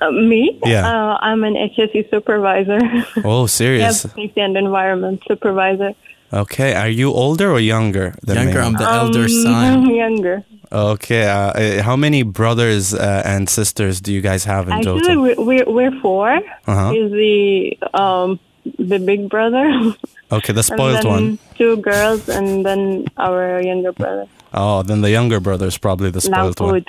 [0.00, 0.58] Uh, me?
[0.64, 0.86] Yeah.
[0.88, 2.78] Uh, I'm an HSE supervisor.
[3.18, 4.02] Oh, Health, serious.
[4.02, 5.92] safety, and environment supervisor.
[6.32, 8.66] Okay, are you older or younger than Younger, me?
[8.66, 9.54] I'm the elder Um, son.
[9.54, 10.44] I'm younger.
[10.72, 15.00] Okay, uh, uh, how many brothers uh, and sisters do you guys have in Actually,
[15.00, 15.22] total?
[15.22, 16.30] we're, we're, we're four.
[16.30, 16.92] Uh-huh.
[16.92, 18.38] He's the um
[18.78, 19.94] the big brother.
[20.32, 21.38] Okay, the and spoiled then one.
[21.56, 24.28] Two girls, and then our younger brother.
[24.54, 26.84] Oh, then the younger brother is probably the spoiled one.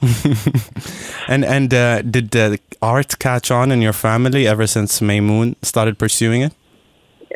[1.28, 5.98] And and uh, did uh, art catch on in your family ever since Mimoon started
[5.98, 6.54] pursuing it?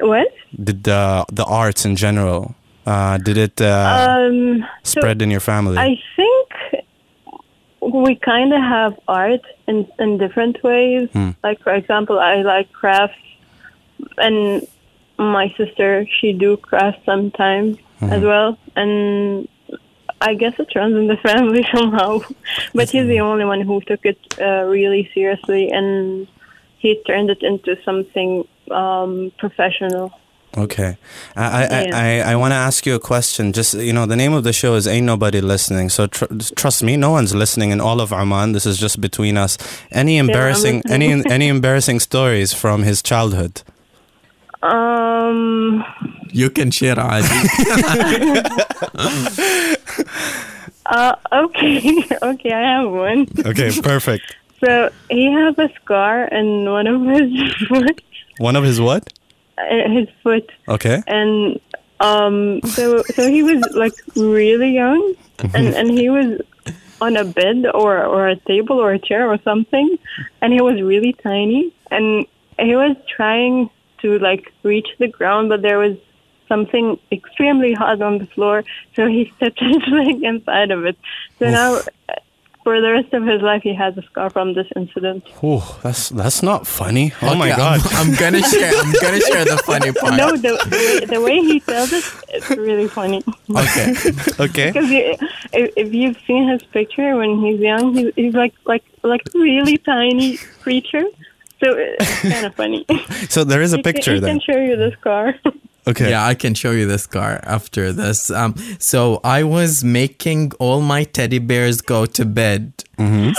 [0.01, 0.28] What?
[0.57, 2.55] Did uh, the arts in general
[2.87, 5.78] uh, did it uh, Um, so spread in your family?
[5.78, 6.49] I think
[7.80, 11.09] we kind of have art in in different ways.
[11.12, 11.30] Hmm.
[11.43, 13.18] Like for example, I like crafts,
[14.18, 14.66] and
[15.18, 18.14] my sister she do crafts sometimes Mm-hmm.
[18.14, 19.47] as well, and
[20.20, 22.18] I guess it runs in the family somehow.
[22.74, 26.26] but he's the only one who took it uh, really seriously, and
[26.78, 30.11] he turned it into something um, professional.
[30.57, 30.97] Okay,
[31.35, 31.97] I I, Yeah.
[32.27, 33.53] I, I want to ask you a question.
[33.53, 36.27] Just you know, the name of the show is "Ain't Nobody Listening," so tr-
[36.57, 38.53] trust me, no one's listening in all of Oman.
[38.53, 39.57] This is just between us.
[39.91, 43.63] Any embarrassing any any embarrassing stories from his childhood?
[44.63, 45.83] Um,
[46.31, 47.27] You can share, Adi.
[50.87, 53.27] uh, okay, okay, I have one.
[53.45, 54.37] Okay, perfect.
[54.61, 58.01] So he has a scar in one of his foot,
[58.39, 59.13] One of his what?
[59.59, 61.03] His foot, Okay.
[61.07, 61.61] and
[62.01, 65.15] um, so so he was like really young,
[65.55, 66.41] and and he was
[67.01, 69.99] on a bed or or a table or a chair or something,
[70.41, 72.27] and he was really tiny, and
[72.59, 75.97] he was trying to like reach the ground, but there was
[76.49, 80.97] something extremely hot on the floor, so he stepped his leg inside of it.
[81.39, 81.81] So now.
[82.65, 85.25] For the rest of his life, he has a scar from this incident.
[85.43, 87.13] Ooh, that's that's not funny.
[87.21, 87.81] Oh my god.
[87.93, 88.73] I'm, I'm gonna share.
[88.77, 90.15] I'm gonna share the funny part.
[90.17, 93.21] No, the, the, way, the way he tells it, it's really funny.
[93.51, 93.95] Okay.
[94.47, 94.69] okay.
[94.71, 94.91] Because
[95.53, 99.79] if, if you've seen his picture when he's young, he, he's like like like really
[99.79, 101.05] tiny creature.
[101.65, 102.87] So it's kind of funny.
[103.29, 104.39] So there is a He can- picture he then.
[104.39, 105.35] can show you the scar.
[105.87, 106.11] Okay.
[106.11, 108.30] Yeah, I can show you this car after this.
[108.30, 112.85] Um, so I was making all my teddy bears go to bed.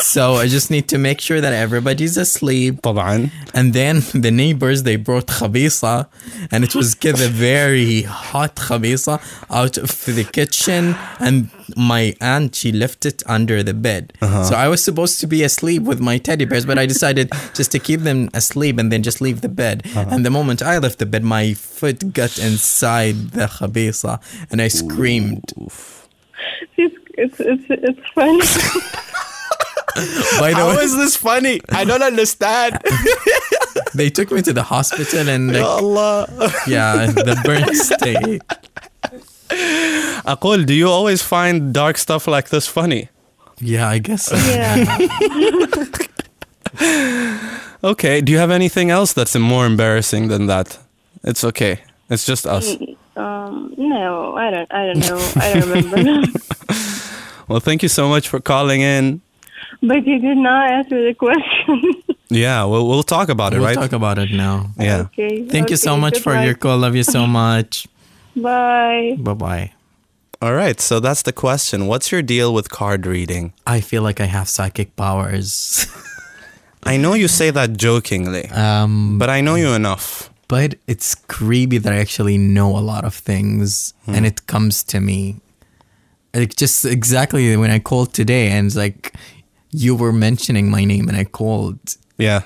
[0.01, 2.83] So I just need to make sure that everybody's asleep.
[2.83, 3.31] طبعا.
[3.55, 6.07] And then the neighbors they brought khabisa,
[6.53, 12.71] and it was كذا very hot khabisa out of the kitchen, and my aunt she
[12.73, 14.13] left it under the bed.
[14.21, 17.73] So I was supposed to be asleep with my teddy bears, but I decided just
[17.73, 19.83] to keep them asleep and then just leave the bed.
[19.97, 24.69] And the moment I left the bed, my foot got inside the khabisa, and I
[24.69, 25.53] screamed.
[26.77, 28.41] it's, it's it's it's funny.
[30.40, 31.62] By the way, this funny?
[31.70, 32.80] I don't understand.
[33.94, 36.28] they took me to the hospital, and like, Allah.
[36.68, 38.42] yeah, the burn state.
[40.26, 43.10] Aqul, do you always find dark stuff like this funny?
[43.60, 44.26] Yeah, I guess.
[44.26, 44.36] so.
[44.36, 44.98] yeah.
[47.84, 48.22] Okay.
[48.22, 50.80] Do you have anything else that's more embarrassing than that?
[51.24, 51.82] It's okay.
[52.10, 52.78] It's just us.
[53.18, 53.74] Um.
[53.78, 54.74] No, I don't.
[54.74, 55.20] I don't know.
[55.36, 56.28] I don't remember.
[57.50, 59.22] Well, thank you so much for calling in.
[59.82, 61.82] But you did not answer the question.
[62.30, 63.76] Yeah, we'll we'll talk about it, We'll right?
[63.76, 64.72] talk about it now.
[64.80, 65.02] yeah.
[65.02, 65.46] okay.
[65.46, 66.80] Thank you so okay, much for your call.
[66.80, 67.86] Love you so much.
[68.36, 69.16] Bye.
[69.20, 69.72] Bye bye.
[70.42, 70.80] All right.
[70.82, 71.86] So that's the question.
[71.86, 73.54] What's your deal with card reading?
[73.68, 75.86] I feel like I have psychic powers.
[76.84, 80.32] I know you say that jokingly, um, but I know you enough.
[80.48, 84.16] but it's creepy that I actually know a lot of things Hmm.
[84.16, 85.36] and it comes to me.
[86.34, 89.14] Like just exactly when I called today and it's like
[89.74, 91.98] you were mentioning my name and I called.
[92.18, 92.42] Yeah,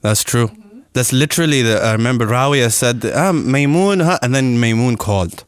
[0.00, 0.50] that's true.
[0.92, 1.80] That's literally the.
[1.82, 4.18] I remember Rawia said, ah, Mimoon, huh?
[4.22, 5.44] and then Mimoon called.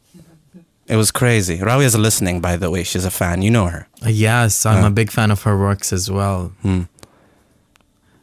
[0.87, 1.57] It was crazy.
[1.57, 2.83] Rawia's listening, by the way.
[2.83, 3.41] She's a fan.
[3.41, 3.87] You know her.
[4.05, 4.87] Uh, yes, I'm Yeah.
[4.87, 6.53] a big fan of her works as well.
[6.61, 6.83] Hmm.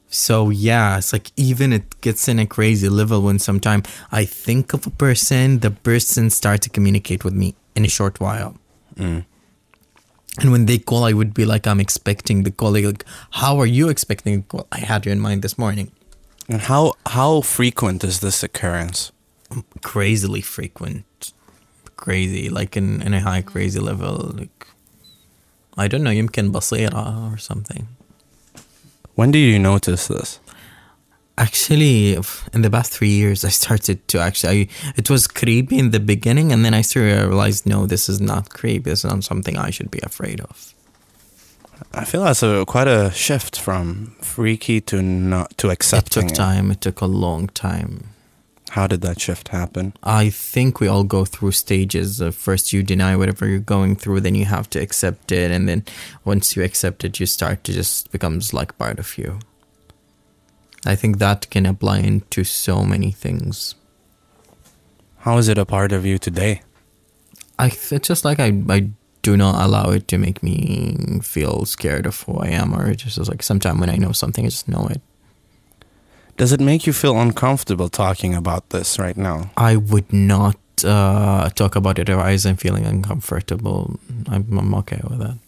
[0.09, 3.83] So yeah, it's like even it gets in a crazy level when sometime
[4.13, 8.21] I think of a person, the person starts to communicate with me in a short
[8.21, 8.57] while.
[8.97, 9.25] Mm
[10.40, 12.72] And when they call, I would be like, I'm expecting the call.
[12.72, 14.68] Like, how are you expecting the call?
[14.72, 15.92] I had you in mind this morning.
[16.48, 19.12] And how how frequent is this occurrence?
[19.82, 21.34] Crazily frequent,
[21.96, 24.34] crazy, like in, in a high crazy level.
[24.38, 24.68] Like,
[25.78, 27.88] I don't know, يمكن بصيرة or something.
[29.16, 30.40] When do you notice this?
[31.37, 32.17] Actually,
[32.53, 34.63] in the past three years, I started to actually.
[34.63, 38.09] I, it was creepy in the beginning, and then I started to realize, no, this
[38.09, 38.91] is not creepy.
[38.91, 40.75] This is not something I should be afraid of.
[41.93, 46.71] I feel that's a quite a shift from freaky to not to It took time.
[46.71, 48.11] It took a long time.
[48.71, 49.93] How did that shift happen?
[50.03, 52.21] I think we all go through stages.
[52.33, 55.85] First, you deny whatever you're going through, then you have to accept it, and then
[56.25, 59.39] once you accept it, you start to just becomes like part of you.
[60.87, 63.75] I think that can apply into so many things.
[65.19, 66.63] How is it a part of you today?
[67.59, 68.91] I it's just like I I
[69.23, 73.17] do not allow it to make me feel scared of who I am, or just
[73.29, 75.01] like sometime when I know something, I just know it.
[76.37, 79.51] Does it make you feel uncomfortable talking about this right now?
[79.57, 83.99] I would not uh, talk about it if I wasn't feeling uncomfortable.
[84.29, 85.39] I'm, I'm okay with that.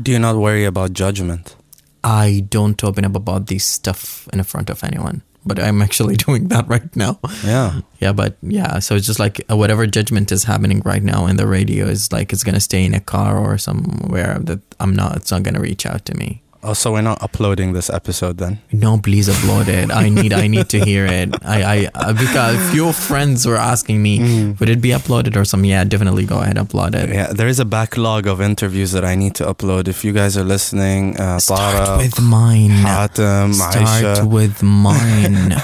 [0.00, 1.56] Do you not worry about judgment?
[2.02, 6.48] I don't open up about this stuff in front of anyone, but I'm actually doing
[6.48, 7.18] that right now.
[7.44, 7.80] Yeah.
[8.00, 11.36] Yeah, but yeah, so it's just like uh, whatever judgment is happening right now in
[11.36, 15.16] the radio is like it's gonna stay in a car or somewhere that I'm not.
[15.16, 16.42] It's not gonna reach out to me.
[16.62, 18.60] Oh, so we're not uploading this episode then?
[18.70, 19.90] No, please upload it.
[19.90, 21.30] I need I need to hear it.
[21.42, 25.46] I I uh, because a few friends were asking me, would it be uploaded or
[25.46, 25.70] something?
[25.70, 27.08] Yeah, definitely go ahead upload it.
[27.08, 29.88] Yeah, there is a backlog of interviews that I need to upload.
[29.88, 32.70] If you guys are listening, uh, Start Tara, with mine.
[32.84, 34.28] Hatem, Start Aisha.
[34.30, 35.56] with mine.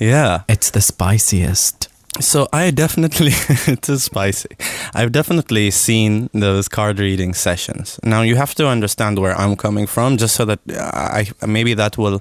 [0.00, 0.42] Yeah.
[0.48, 1.87] it's the spiciest.
[2.20, 3.30] So I definitely
[3.72, 4.48] it is spicy.
[4.94, 7.98] I've definitely seen those card reading sessions.
[8.02, 11.74] Now you have to understand where I'm coming from, just so that uh, I maybe
[11.74, 12.20] that will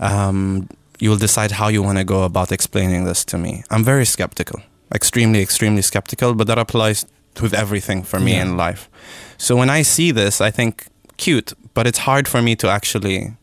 [0.00, 3.62] um, you will decide how you want to go about explaining this to me.
[3.70, 4.60] I'm very skeptical,
[4.94, 7.06] extremely, extremely skeptical, but that applies
[7.42, 8.42] with everything for me Yeah.
[8.42, 8.88] in life.
[9.38, 10.86] So when I see this, I think
[11.16, 13.34] cute, but it's hard for me to actually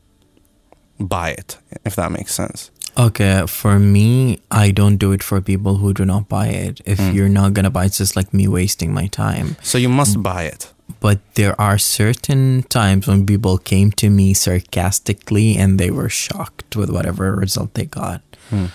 [1.00, 2.72] buy it, if that makes sense.
[2.98, 6.82] Okay, for me, I don't do it for people who do not buy it.
[6.86, 7.14] If Mm.
[7.14, 9.56] you're not gonna buy it, it's just like me wasting my time.
[9.64, 10.72] So you must buy it.
[11.00, 16.76] But there are certain times when people came to me sarcastically and they were shocked
[16.76, 18.22] with whatever result they got.
[18.50, 18.66] Hmm.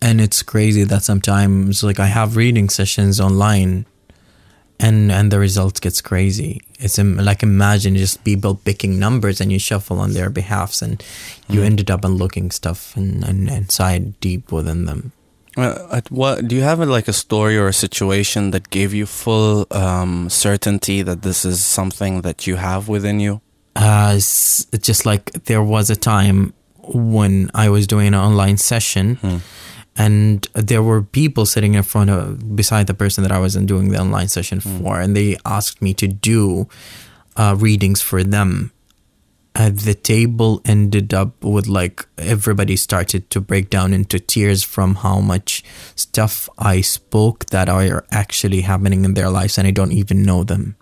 [0.00, 3.84] And it's crazy that sometimes like I have reading sessions online
[4.78, 6.60] and and the results gets crazy.
[6.78, 11.02] It's like imagine just people picking numbers and you shuffle on their behalfs and
[11.48, 11.66] you Hmm.
[11.66, 15.12] ended up unlooking stuff and, and inside deep within them.
[15.56, 18.92] Uh, at what do you have a, like a story or a situation that gave
[18.92, 23.40] you full um, certainty that this is something that you have within you?
[23.76, 26.52] uh, it's just like there was a time
[26.82, 29.18] when I was doing an online session
[29.96, 33.88] and there were people sitting in front of beside the person that I wasn't doing
[33.88, 36.68] the online session for and they asked me to do
[37.36, 38.72] uh, readings for them.
[39.54, 44.96] At the table ended up with like everybody started to break down into tears from
[44.96, 49.92] how much stuff I spoke that are actually happening in their lives and I don't
[49.92, 50.76] even know them.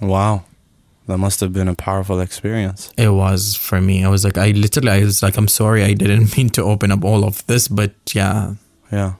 [0.00, 0.44] Wow,
[1.06, 2.92] that must have been a powerful experience.
[2.96, 4.04] It was for me.
[4.04, 6.90] I was like, I literally, I was like, I'm sorry, I didn't mean to open
[6.92, 8.54] up all of this, but yeah,
[8.90, 9.14] Yeah.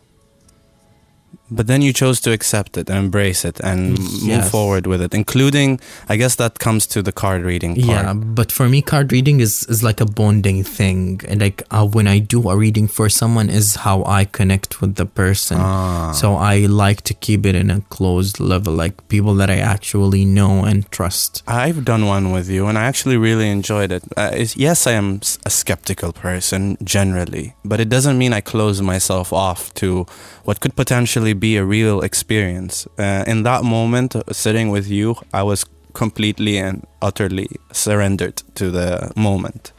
[1.51, 5.15] But then you chose to accept it and embrace it and move forward with it,
[5.15, 5.79] including,
[6.09, 7.87] I guess that comes to the card reading part.
[7.87, 8.13] yeah.
[8.15, 12.07] But for me, card reading is is like a bonding thing, and like uh, when
[12.09, 15.59] I do a reading for someone, is how I connect with the person.
[15.61, 16.13] Ah.
[16.13, 20.25] So I like to keep it in a closed level, like people that I actually
[20.25, 21.43] know and trust.
[21.47, 24.03] I've done one with you, and I actually really enjoyed it.
[24.17, 29.31] Uh, yes, I am a skeptical person generally, but it doesn't mean I close myself
[29.33, 30.07] off to
[30.45, 32.87] what could potentially be a real experience.
[32.99, 39.13] Uh, in that moment, sitting with you, I was completely and utterly surrendered to the
[39.17, 39.73] moment.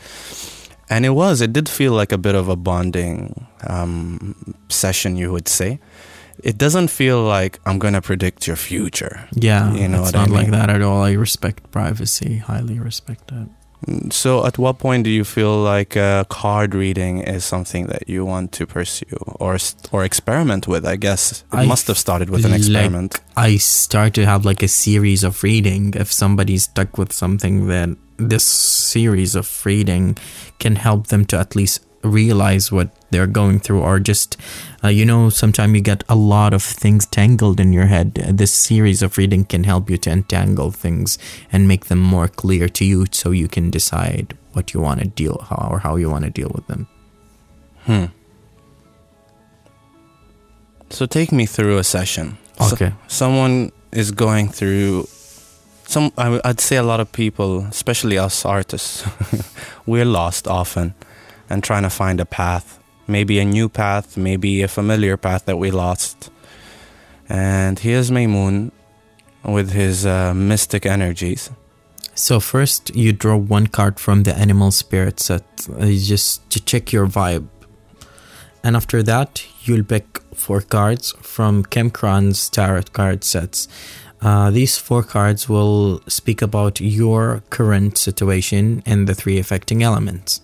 [0.90, 5.32] And it was, it did feel like a bit of a bonding um, session, you
[5.32, 5.80] would say.
[6.44, 9.28] It doesn't feel like I'm going to predict your future.
[9.34, 11.02] Yeah, You know it's what I not like that at all.
[11.02, 13.50] I respect privacy, highly respect that.
[14.10, 18.26] So, at what point do you feel like uh, card reading is something that you
[18.26, 19.06] want to pursue
[19.40, 19.58] or
[19.92, 20.86] or experiment with?
[20.86, 23.22] I guess it I must have started with an like- experiment.
[23.38, 25.94] I start to have like a series of reading.
[25.96, 30.18] If somebody's stuck with something, then this series of reading
[30.60, 34.38] can help them to at least realize what they're going through, or just,
[34.86, 38.14] uh, you know, sometimes you get a lot of things tangled in your head.
[38.14, 41.18] This series of reading can help you to untangle things
[41.52, 45.08] and make them more clear to you so you can decide what you want to
[45.08, 46.88] deal how or how you want to deal with them.
[47.86, 48.06] Hmm.
[50.90, 52.38] So, take me through a session.
[52.60, 52.94] So- Okay.
[53.08, 55.08] someone is going through
[55.88, 59.04] some I, would say a lot of people especially us artists
[59.86, 60.94] we're lost often
[61.50, 65.58] and trying to find a path maybe a new path maybe a familiar path that
[65.58, 66.30] we lost
[67.30, 68.72] and here's Mimoon
[69.44, 71.50] with his uh, mystic energies
[72.18, 76.94] So first, you draw one card from the animal spirit set, uh, just to check
[76.94, 77.48] your vibe,
[78.66, 83.68] and after that, you'll pick four cards from Kemkran's tarot card sets.
[84.22, 90.42] Uh, these four cards will speak about your current situation and the three affecting elements.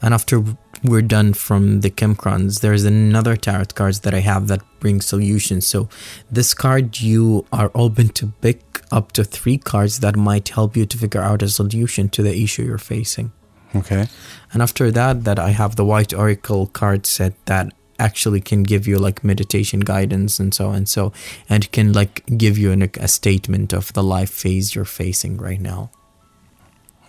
[0.00, 0.42] And after
[0.84, 5.66] we're done from the Chemcrons, there's another tarot cards that I have that bring solutions.
[5.66, 5.88] So
[6.30, 10.84] this card you are open to pick up to three cards that might help you
[10.86, 13.32] to figure out a solution to the issue you're facing.
[13.74, 14.06] okay
[14.52, 18.86] And after that, that I have the White Oracle card set that actually can give
[18.86, 21.12] you like meditation guidance and so and so,
[21.48, 25.60] and can like give you an, a statement of the life phase you're facing right
[25.60, 25.90] now.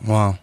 [0.06, 0.38] wow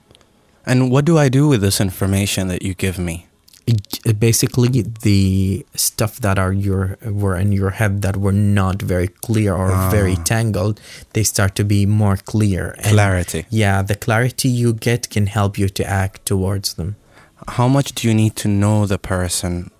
[0.66, 3.26] and what do I do with this information that you give me?
[3.66, 9.08] It- basically the stuff that are your were in your head that were not very
[9.08, 10.80] clear or very tangled
[11.12, 12.74] they start to be more clear.
[12.78, 13.46] And Clarity.
[13.50, 16.96] yeah the clarity you get can help you to act towards them.
[17.56, 19.70] How much do you need to know the person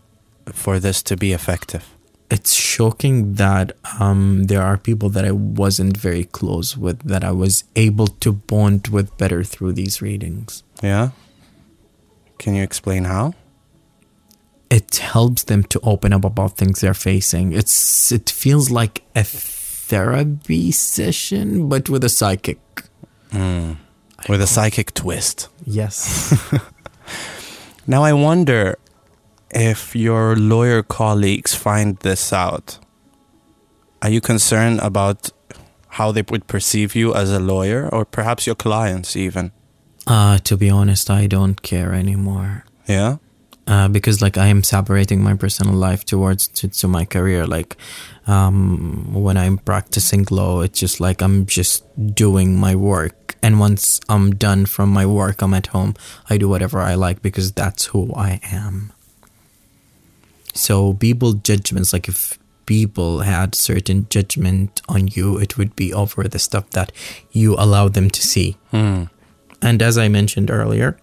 [0.53, 1.85] for this to be effective?
[2.30, 7.33] It's shocking that um, there are people that I wasn't very close with that I
[7.33, 10.62] was able to bond with better through these readings.
[10.83, 11.11] Yeah
[12.39, 13.33] can you explain how
[14.72, 17.53] It helps them to open up about things they're facing.
[17.53, 22.59] It's it feels like a therapy session, but with a psychic.
[23.30, 23.72] Hmm.
[24.28, 26.33] with a psychic twist Yes.
[27.87, 28.76] Now I wonder
[29.51, 32.78] if your lawyer colleagues find this out.
[34.01, 35.30] Are you concerned about
[35.99, 39.53] how they would perceive you as a lawyer or perhaps your clients even?
[40.07, 42.65] Uh, to be honest, I don't care anymore.
[42.87, 43.17] Yeah?
[43.67, 47.47] uh, because like I am separating my personal life towards to, to my career.
[47.47, 47.77] Like
[48.27, 51.85] um, when I'm practicing law, it's just like I'm just
[52.15, 55.95] doing my work, and once I'm done from my work, I'm at home.
[56.29, 58.93] I do whatever I like because that's who I am.
[60.55, 66.25] So people judgments like if people had certain judgment on you, it would be over
[66.29, 66.93] the stuff that
[67.31, 68.57] you allow them to see.
[69.63, 70.99] And as I mentioned earlier,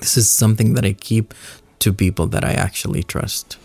[0.00, 1.32] this is something that I keep
[1.78, 3.56] to people that I actually trust.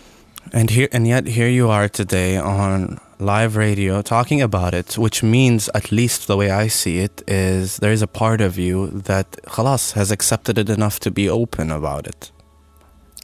[0.54, 5.24] And here and yet here you are today on live radio talking about it, which
[5.24, 8.88] means at least the way I see it is there is a part of you
[8.88, 12.32] that khalas has accepted it enough to be open about it.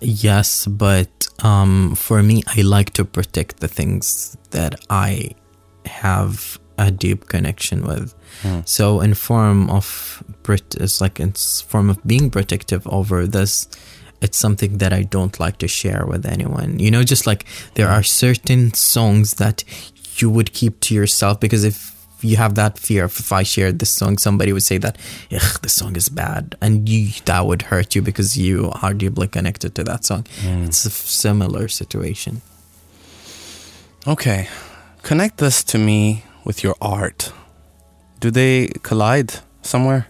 [0.02, 5.36] Yes, but um, for me, I like to protect the things that I
[5.86, 8.16] have a deep connection with.
[8.66, 13.68] So, in form of pret- it's like in s- form of being protective over this,
[14.22, 16.80] it's something that I don't like to share with anyone.
[16.80, 19.64] You know, just like there are certain songs that
[20.18, 21.90] you would keep to yourself because if
[22.24, 24.98] you have that fear of if I shared this song, somebody would say that,
[25.32, 26.56] Ugh, this song is bad.
[26.62, 30.26] And you, that would hurt you because you are deeply connected to that song.
[30.44, 30.68] Mm.
[30.68, 32.42] It's a similar situation.
[34.08, 34.48] Okay.
[35.02, 37.34] Connect this to me with your art.
[38.20, 39.34] Do they collide
[39.64, 40.08] somewhere?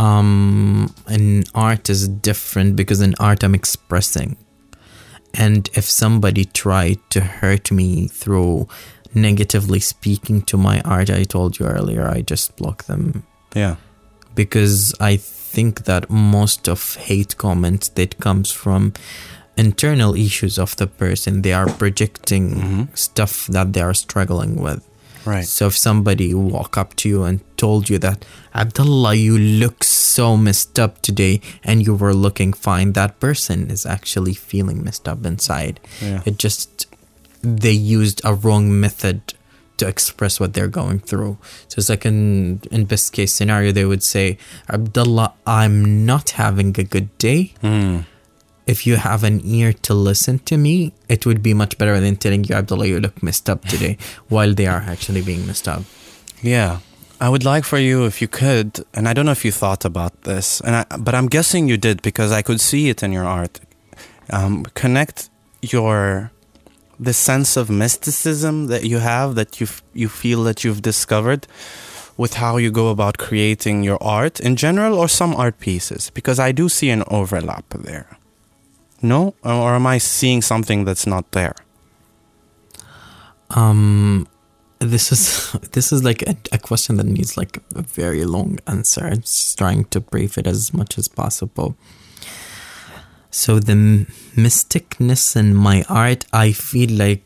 [0.00, 4.36] Um, in art is different because in art I'm expressing.
[5.34, 8.66] And if somebody tried to hurt me through
[9.14, 13.24] negatively speaking to my art, I told you earlier, I just block them
[13.54, 13.76] Yeah.
[14.34, 18.92] because I think that most of hate comments that comes from
[19.56, 24.82] internal issues of the person they are projecting stuff that they are struggling with
[25.24, 25.44] Right.
[25.44, 30.36] So if somebody walk up to you and told you that Abdullah, you look so
[30.36, 35.24] messed up today, and you were looking fine, that person is actually feeling messed up
[35.24, 35.80] inside.
[36.00, 36.22] Yeah.
[36.24, 36.86] It just
[37.42, 39.34] they used a wrong method
[39.78, 41.38] to express what they're going through.
[41.68, 44.36] So it's like in in best case scenario, they would say,
[44.68, 47.54] Abdullah, I'm not having a good day.
[47.60, 48.00] Hmm.
[48.70, 52.14] If you have an ear to listen to me, it would be much better than
[52.16, 53.98] telling you, Abdullah, you look messed up today,
[54.28, 55.82] while they are actually being messed up.
[56.40, 56.78] Yeah.
[57.20, 59.84] I would like for you, if you could, and I don't know if you thought
[59.84, 63.12] about this, and I, but I'm guessing you did because I could see it in
[63.12, 63.60] your art.
[64.30, 65.28] Um, connect
[65.60, 66.30] your
[66.98, 71.46] the sense of mysticism that you have, that you you feel that you've discovered,
[72.16, 76.38] with how you go about creating your art in general, or some art pieces, because
[76.38, 78.19] I do see an overlap there.
[79.02, 81.54] No, or am I seeing something that's not there?
[83.50, 84.28] Um,
[84.78, 89.06] this is this is like a, a question that needs like a very long answer.
[89.06, 91.76] I'm just trying to brief it as much as possible.
[93.30, 97.22] So the mysticness in my art, I feel like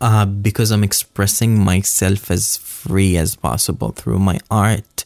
[0.00, 5.04] uh, because I'm expressing myself as free as possible through my art,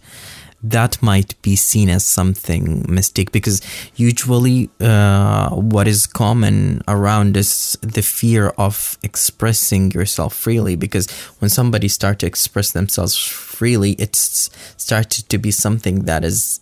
[0.70, 3.60] that might be seen as something mystic because
[3.94, 11.48] usually uh, what is common around is the fear of expressing yourself freely because when
[11.48, 16.60] somebody start to express themselves freely it's started to be something that is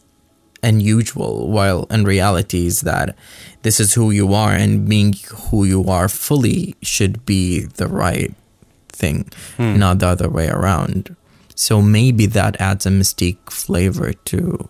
[0.63, 3.15] unusual while in reality is that
[3.63, 5.15] this is who you are and being
[5.51, 8.35] who you are fully should be the right
[8.89, 9.29] thing
[9.79, 11.15] not the other way around
[11.55, 14.69] so maybe that adds a mystique flavor to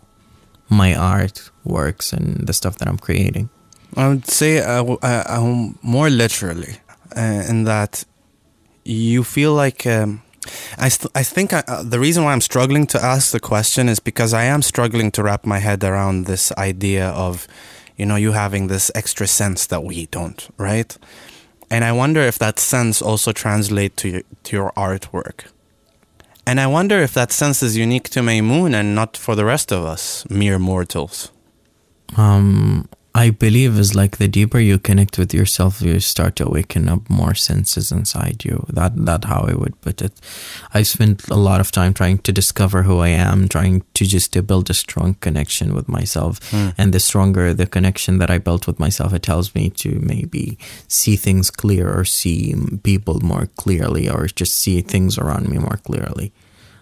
[0.68, 3.48] my art works and the stuff that i'm creating
[3.96, 6.76] I would say uh, uh, uh, more literally,
[7.16, 8.04] uh, in that
[8.84, 10.22] you feel like um,
[10.78, 10.88] I.
[10.88, 14.00] St- I think I, uh, the reason why I'm struggling to ask the question is
[14.00, 17.46] because I am struggling to wrap my head around this idea of,
[17.96, 20.96] you know, you having this extra sense that we don't, right?
[21.70, 25.46] And I wonder if that sense also translates to your, to your artwork.
[26.46, 29.72] And I wonder if that sense is unique to Mimoon and not for the rest
[29.72, 31.30] of us, mere mortals.
[32.16, 36.88] um i believe is like the deeper you connect with yourself you start to awaken
[36.88, 38.66] up more senses inside you.
[38.68, 40.12] That that how i would put it.
[40.72, 44.32] I spent a lot of time trying to discover who i am trying to just
[44.32, 46.40] to build a strong connection with myself.
[46.78, 50.58] And the stronger the connection that i built with myself it tells me to maybe
[50.88, 55.78] see things clear or see people more clearly or just see things around me more
[55.84, 56.32] clearly.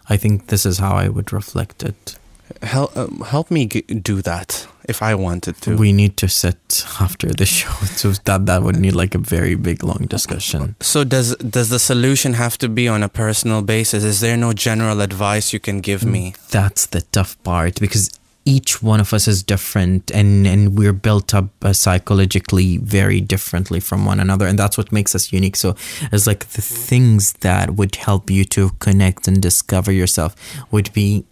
[0.09, 2.17] I think this is how i would reflect it.
[2.63, 5.77] Help, um, help me g- do that if I wanted to.
[5.77, 7.71] We need to sit after the show.
[8.03, 10.75] So that that would need like a very big long discussion.
[10.81, 14.03] So does does the solution have to be on a personal basis?
[14.03, 16.35] Is there no general advice you can give me?
[16.51, 18.11] That's the tough part because
[18.45, 23.79] each one of us is different and and we're built up uh, psychologically very differently
[23.79, 25.77] from one another and that's what makes us unique so
[26.11, 30.35] it's like the things that would help you to connect and discover yourself
[30.73, 31.25] would be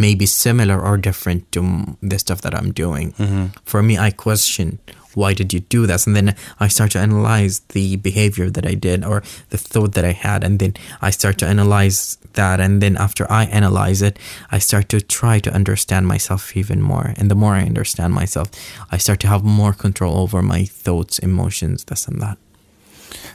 [0.00, 3.12] maybe similar or different to the stuff that I'm doing.
[3.12, 3.46] Mm-hmm.
[3.64, 4.80] For me, I question
[5.14, 8.74] why did you do this, and then I start to analyze the behavior that I
[8.74, 12.80] did or the thought that I had, and then I start to analyze that, and
[12.80, 14.18] then after I analyze it,
[14.52, 18.50] I start to try to understand myself even more, and the more I understand myself,
[18.90, 22.38] I start to have more control over my thoughts, emotions, this and that.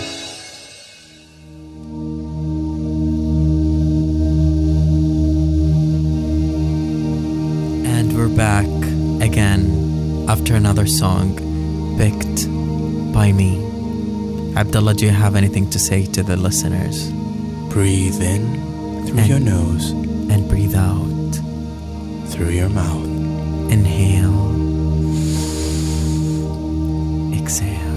[7.84, 8.64] And we're back
[9.22, 11.36] again after another song
[11.98, 12.48] picked
[13.12, 13.69] by me.
[14.60, 17.10] Abdullah, do you have anything to say to the listeners?
[17.72, 18.42] Breathe in
[19.06, 19.90] through And- your nose,
[20.32, 21.06] And breathe out.
[22.28, 23.06] through your mouth.
[23.76, 24.38] Inhale.
[27.40, 27.96] Exhale.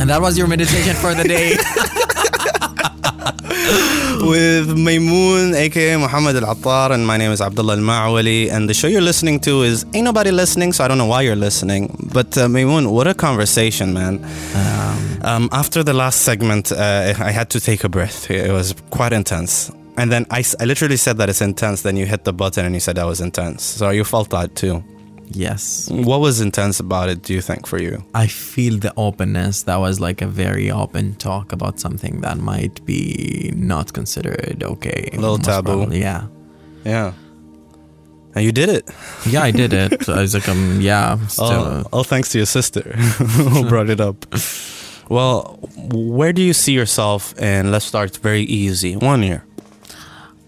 [0.00, 1.56] And that was your meditation for the day.
[4.22, 8.50] with Mimoon, aka Mohammed Al Attar, and my name is Abdullah Al Maawali.
[8.50, 11.22] And the show you're listening to is Ain't Nobody Listening, so I don't know why
[11.22, 11.96] you're listening.
[12.12, 14.24] But uh, Mimoon, what a conversation, man.
[15.22, 18.30] Um, after the last segment, uh, I had to take a breath.
[18.30, 19.70] It was quite intense.
[19.96, 22.74] And then I, I literally said that it's intense, then you hit the button and
[22.74, 23.62] you said that was intense.
[23.62, 24.82] So you felt that too.
[25.32, 25.88] Yes.
[25.90, 28.02] What was intense about it, do you think, for you?
[28.14, 29.62] I feel the openness.
[29.64, 35.08] That was like a very open talk about something that might be not considered okay.
[35.12, 35.76] A little taboo.
[35.76, 36.26] probably, Yeah.
[36.84, 37.12] Yeah.
[38.34, 38.88] And you did it.
[39.26, 40.08] Yeah, I did it.
[40.08, 41.18] I was like, um, yeah.
[41.26, 42.80] Still, All, all thanks to your sister
[43.52, 44.24] who brought it up.
[45.08, 45.58] Well,
[45.92, 49.44] where do you see yourself And let's start very easy, one year?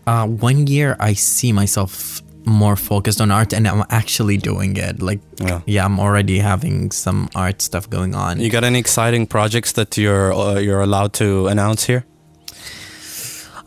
[0.07, 5.01] uh, one year I see myself more focused on art and I'm actually doing it.
[5.03, 5.61] Like, Yeah.
[5.67, 8.41] yeah, I'm already having some art stuff going on.
[8.41, 12.05] You got any exciting projects that you're uh, you're allowed to announce here?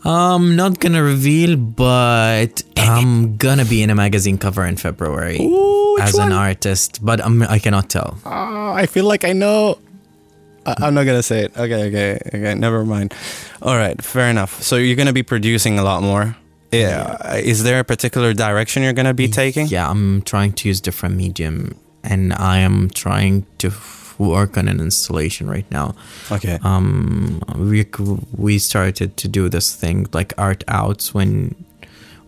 [0.04, 5.98] I'm not gonna reveal, but I'm gonna be in a magazine cover in February Ooh,
[6.00, 8.16] as an artist, but I'm, I cannot tell.
[8.24, 9.78] Oh, I feel like I know.
[10.64, 11.56] I'm not gonna say it.
[11.56, 12.54] Okay, okay, okay.
[12.54, 13.14] Never mind.
[13.62, 14.62] All right, fair enough.
[14.62, 16.36] So you're gonna be producing a lot more.
[16.72, 17.36] Yeah.
[17.36, 19.66] Is there a particular direction you're gonna be taking?
[19.68, 23.72] Yeah, I'm trying to use different medium, and I am trying to
[24.18, 25.94] work on an installation right now.
[26.30, 26.58] Okay.
[26.62, 27.86] Um, we
[28.36, 31.54] we started to do this thing like art outs when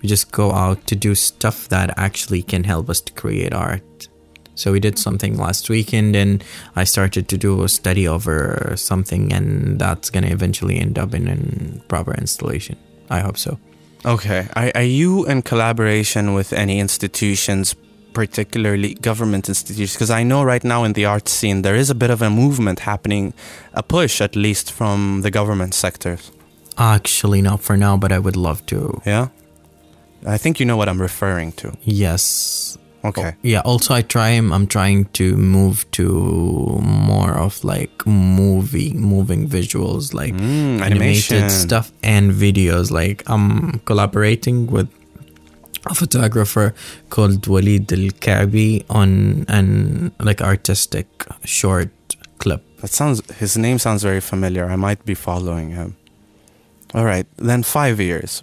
[0.01, 4.09] we just go out to do stuff that actually can help us to create art.
[4.55, 6.43] So we did something last weekend, and
[6.75, 11.29] I started to do a study over something, and that's gonna eventually end up in
[11.29, 12.77] a proper installation.
[13.09, 13.59] I hope so.
[14.05, 14.49] Okay.
[14.55, 17.75] Are, are you in collaboration with any institutions,
[18.13, 19.95] particularly government institutions?
[19.95, 22.31] Because I know right now in the art scene there is a bit of a
[22.31, 23.35] movement happening,
[23.75, 26.31] a push at least from the government sectors.
[26.77, 29.03] Actually, not for now, but I would love to.
[29.05, 29.29] Yeah.
[30.27, 31.77] I think you know what I'm referring to.
[31.83, 32.79] Yes.
[33.05, 33.35] Okay.
[33.43, 33.61] Yeah.
[33.61, 34.31] Also, I try.
[34.31, 41.93] I'm trying to move to more of like movie, moving visuals, like Mm, animated stuff
[42.03, 42.91] and videos.
[42.91, 44.89] Like I'm collaborating with
[45.87, 46.75] a photographer
[47.09, 51.07] called Walid Al Kabi on an like artistic
[51.45, 51.91] short
[52.39, 52.63] clip.
[52.81, 53.23] That sounds.
[53.39, 54.67] His name sounds very familiar.
[54.67, 55.97] I might be following him.
[56.95, 57.27] All right.
[57.37, 58.43] Then five years.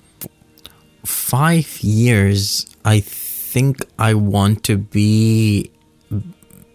[1.04, 3.02] five years, I
[3.56, 5.72] think I want to be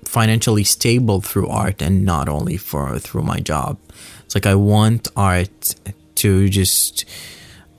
[0.07, 3.77] financially stable through art and not only for through my job.
[4.25, 5.75] It's like I want art
[6.23, 7.05] to just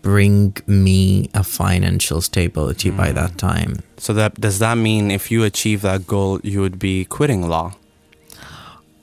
[0.04, 3.16] bring me a financial stability by hmm.
[3.16, 3.80] that time.
[3.98, 7.74] So that does that mean if you achieve that goal, you would be quitting law?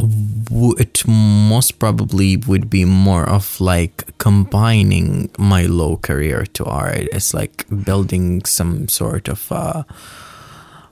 [0.00, 7.08] It most probably would be more of like combining my low career to art.
[7.12, 9.86] It's like building some sort of a,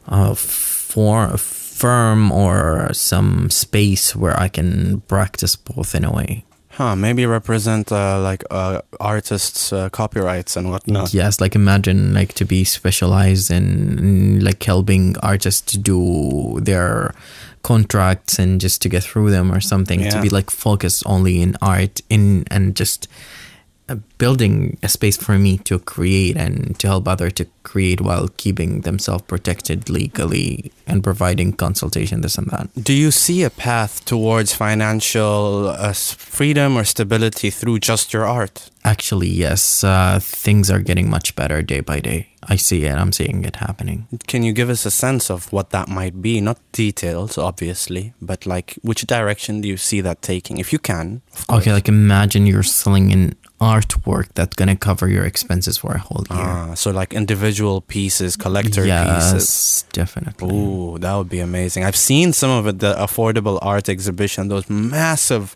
[0.08, 6.45] uh, for firm or some space where I can practice both in a way.
[6.76, 6.94] Huh?
[6.94, 11.14] Maybe represent uh, like uh, artists' uh, copyrights and whatnot.
[11.14, 17.14] Yes, like imagine like to be specialized in, in like helping artists to do their
[17.62, 20.10] contracts and just to get through them or something Yeah.
[20.10, 23.08] to be like focused only in art in and just
[24.18, 28.80] building a space for me to create and to help other to create while keeping
[28.82, 34.52] themselves protected legally and providing consultation this and that Do you see a path towards
[34.54, 38.70] financial uh, freedom or stability through just your art?
[38.84, 43.10] actually yes uh, things are getting much better day by day i see it i'm
[43.12, 46.40] seeing it happening Can you give us a sense of what that might be?
[46.40, 50.58] Not details, obviously, but like which direction do you see that taking?
[50.58, 51.62] If you can, of course.
[51.62, 56.24] Okay, like imagine you're selling an artwork that's gonna cover your expenses for a whole
[56.30, 56.38] year.
[56.40, 59.84] Ah, so like individual pieces, collector yes, pieces.
[59.92, 60.54] definitely.
[60.54, 61.84] Ooh, that would be amazing.
[61.84, 65.54] I've seen some of it, the affordable art exhibition, those massive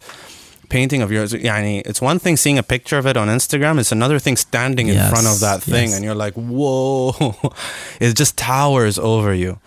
[0.71, 1.33] painting of yours.
[1.33, 4.89] Yani, it's one thing seeing a picture of it on Instagram, it's another thing standing
[4.89, 5.97] in front of that thing yes.
[5.97, 7.35] and you're like, whoa,
[8.01, 9.59] it just towers over you.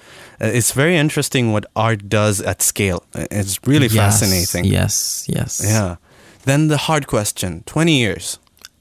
[0.41, 3.03] Uh, It's very interesting what art does at scale.
[3.13, 4.71] It's really Yes, fascinating.
[4.71, 5.61] Yes, yes.
[5.63, 5.97] Yeah.
[6.43, 8.39] Then the hard question 20 years.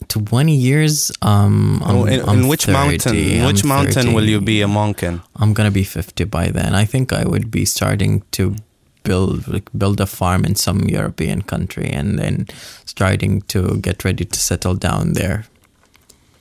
[0.09, 1.13] Twenty years.
[1.23, 3.41] Um, I'm, in, I'm in which 30, mountain?
[3.41, 5.23] I'm Which mountain will you be a monk in?
[5.37, 6.75] I'm gonna be fifty by then.
[6.75, 8.57] I think I would be starting to
[9.05, 12.47] build like, build a farm in some European country and then
[12.85, 15.47] starting to get ready to settle down there.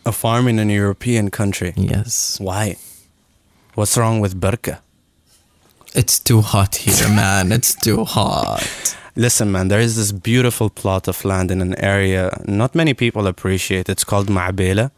[0.05, 1.73] A farm in an European country.
[1.75, 2.39] Yes.
[2.39, 2.75] Why?
[3.75, 4.81] What's wrong with Barka?
[5.93, 7.51] It's too hot here, man.
[7.51, 8.97] It's too hot.
[9.21, 13.27] Listen, man, there is this beautiful plot of land in an area not many people
[13.27, 13.87] appreciate.
[13.87, 14.89] It's called Ma'bela.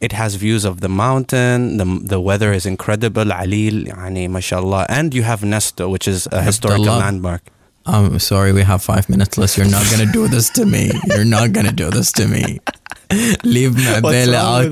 [0.00, 1.76] It has views of the mountain.
[1.76, 3.26] The, the weather is incredible.
[3.26, 4.86] Alil, yani, mashallah.
[4.88, 7.42] And you have Nesto, which is a historical landmark.
[7.86, 9.56] I'm sorry, we have five minutes left.
[9.56, 10.90] You're not gonna do this to me.
[11.06, 12.58] You're not gonna do this to me.
[13.44, 14.64] Leave Mabela out,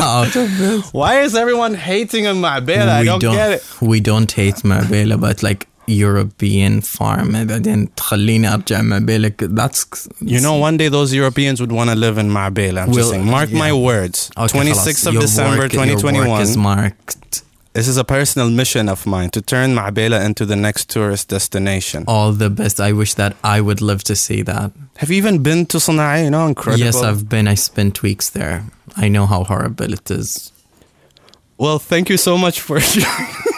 [0.00, 0.92] out of this.
[0.92, 2.88] Why is everyone hating on Ma'bela?
[2.88, 3.82] I don't, get it.
[3.82, 9.31] We don't hate Mabela, but like European farm بعدين تخليني ارجع Mabela.
[9.37, 12.79] That's You know, one day those Europeans would want to live in Ma'bela.
[12.83, 13.25] I'm just Will- saying.
[13.29, 13.59] Mark yeah.
[13.65, 14.31] my words.
[14.37, 15.07] Okay, 26th خلاص.
[15.07, 16.41] of Your December, work- your work 2021.
[16.41, 17.41] is marked.
[17.77, 21.99] This is a personal mission of mine to turn Ma'bela into the next tourist destination.
[22.07, 22.75] All the best.
[22.79, 24.71] I wish that I would live to see that.
[25.01, 26.23] Have you even been to Sana'a?
[26.25, 26.85] You know, incredible.
[26.85, 27.45] Yes, I've been.
[27.55, 28.57] I spent weeks there.
[29.03, 30.29] I know how horrible it is.
[31.63, 32.77] Well, thank you so much for.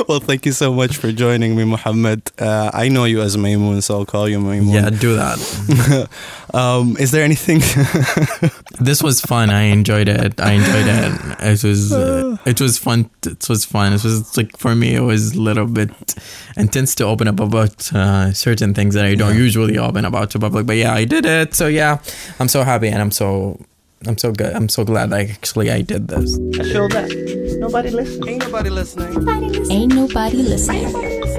[0.08, 2.30] well, thank you so much for joining me, Mohammed.
[2.38, 4.68] Uh, I know you as Mimoon, so I'll call you Mimoon.
[4.68, 6.08] Yeah, do that.
[6.52, 7.60] Um, is there anything?
[8.80, 9.50] this was fun.
[9.50, 10.40] I enjoyed it.
[10.40, 11.36] I enjoyed it.
[11.38, 13.08] It was uh, it was fun.
[13.24, 13.92] It was fun.
[13.92, 15.92] It was like for me, it was a little bit
[16.56, 20.40] intense to open up about uh, certain things that I don't usually open about to
[20.40, 20.66] public.
[20.66, 21.54] But yeah, I did it.
[21.54, 22.00] So yeah,
[22.40, 23.64] I'm so happy and I'm so
[24.06, 24.54] I'm so good.
[24.54, 26.38] I'm so glad I actually I did this.
[26.58, 27.10] I show that.
[27.58, 28.28] Nobody listening.
[28.28, 29.28] Ain't nobody listening.
[29.70, 31.29] Ain't nobody listening.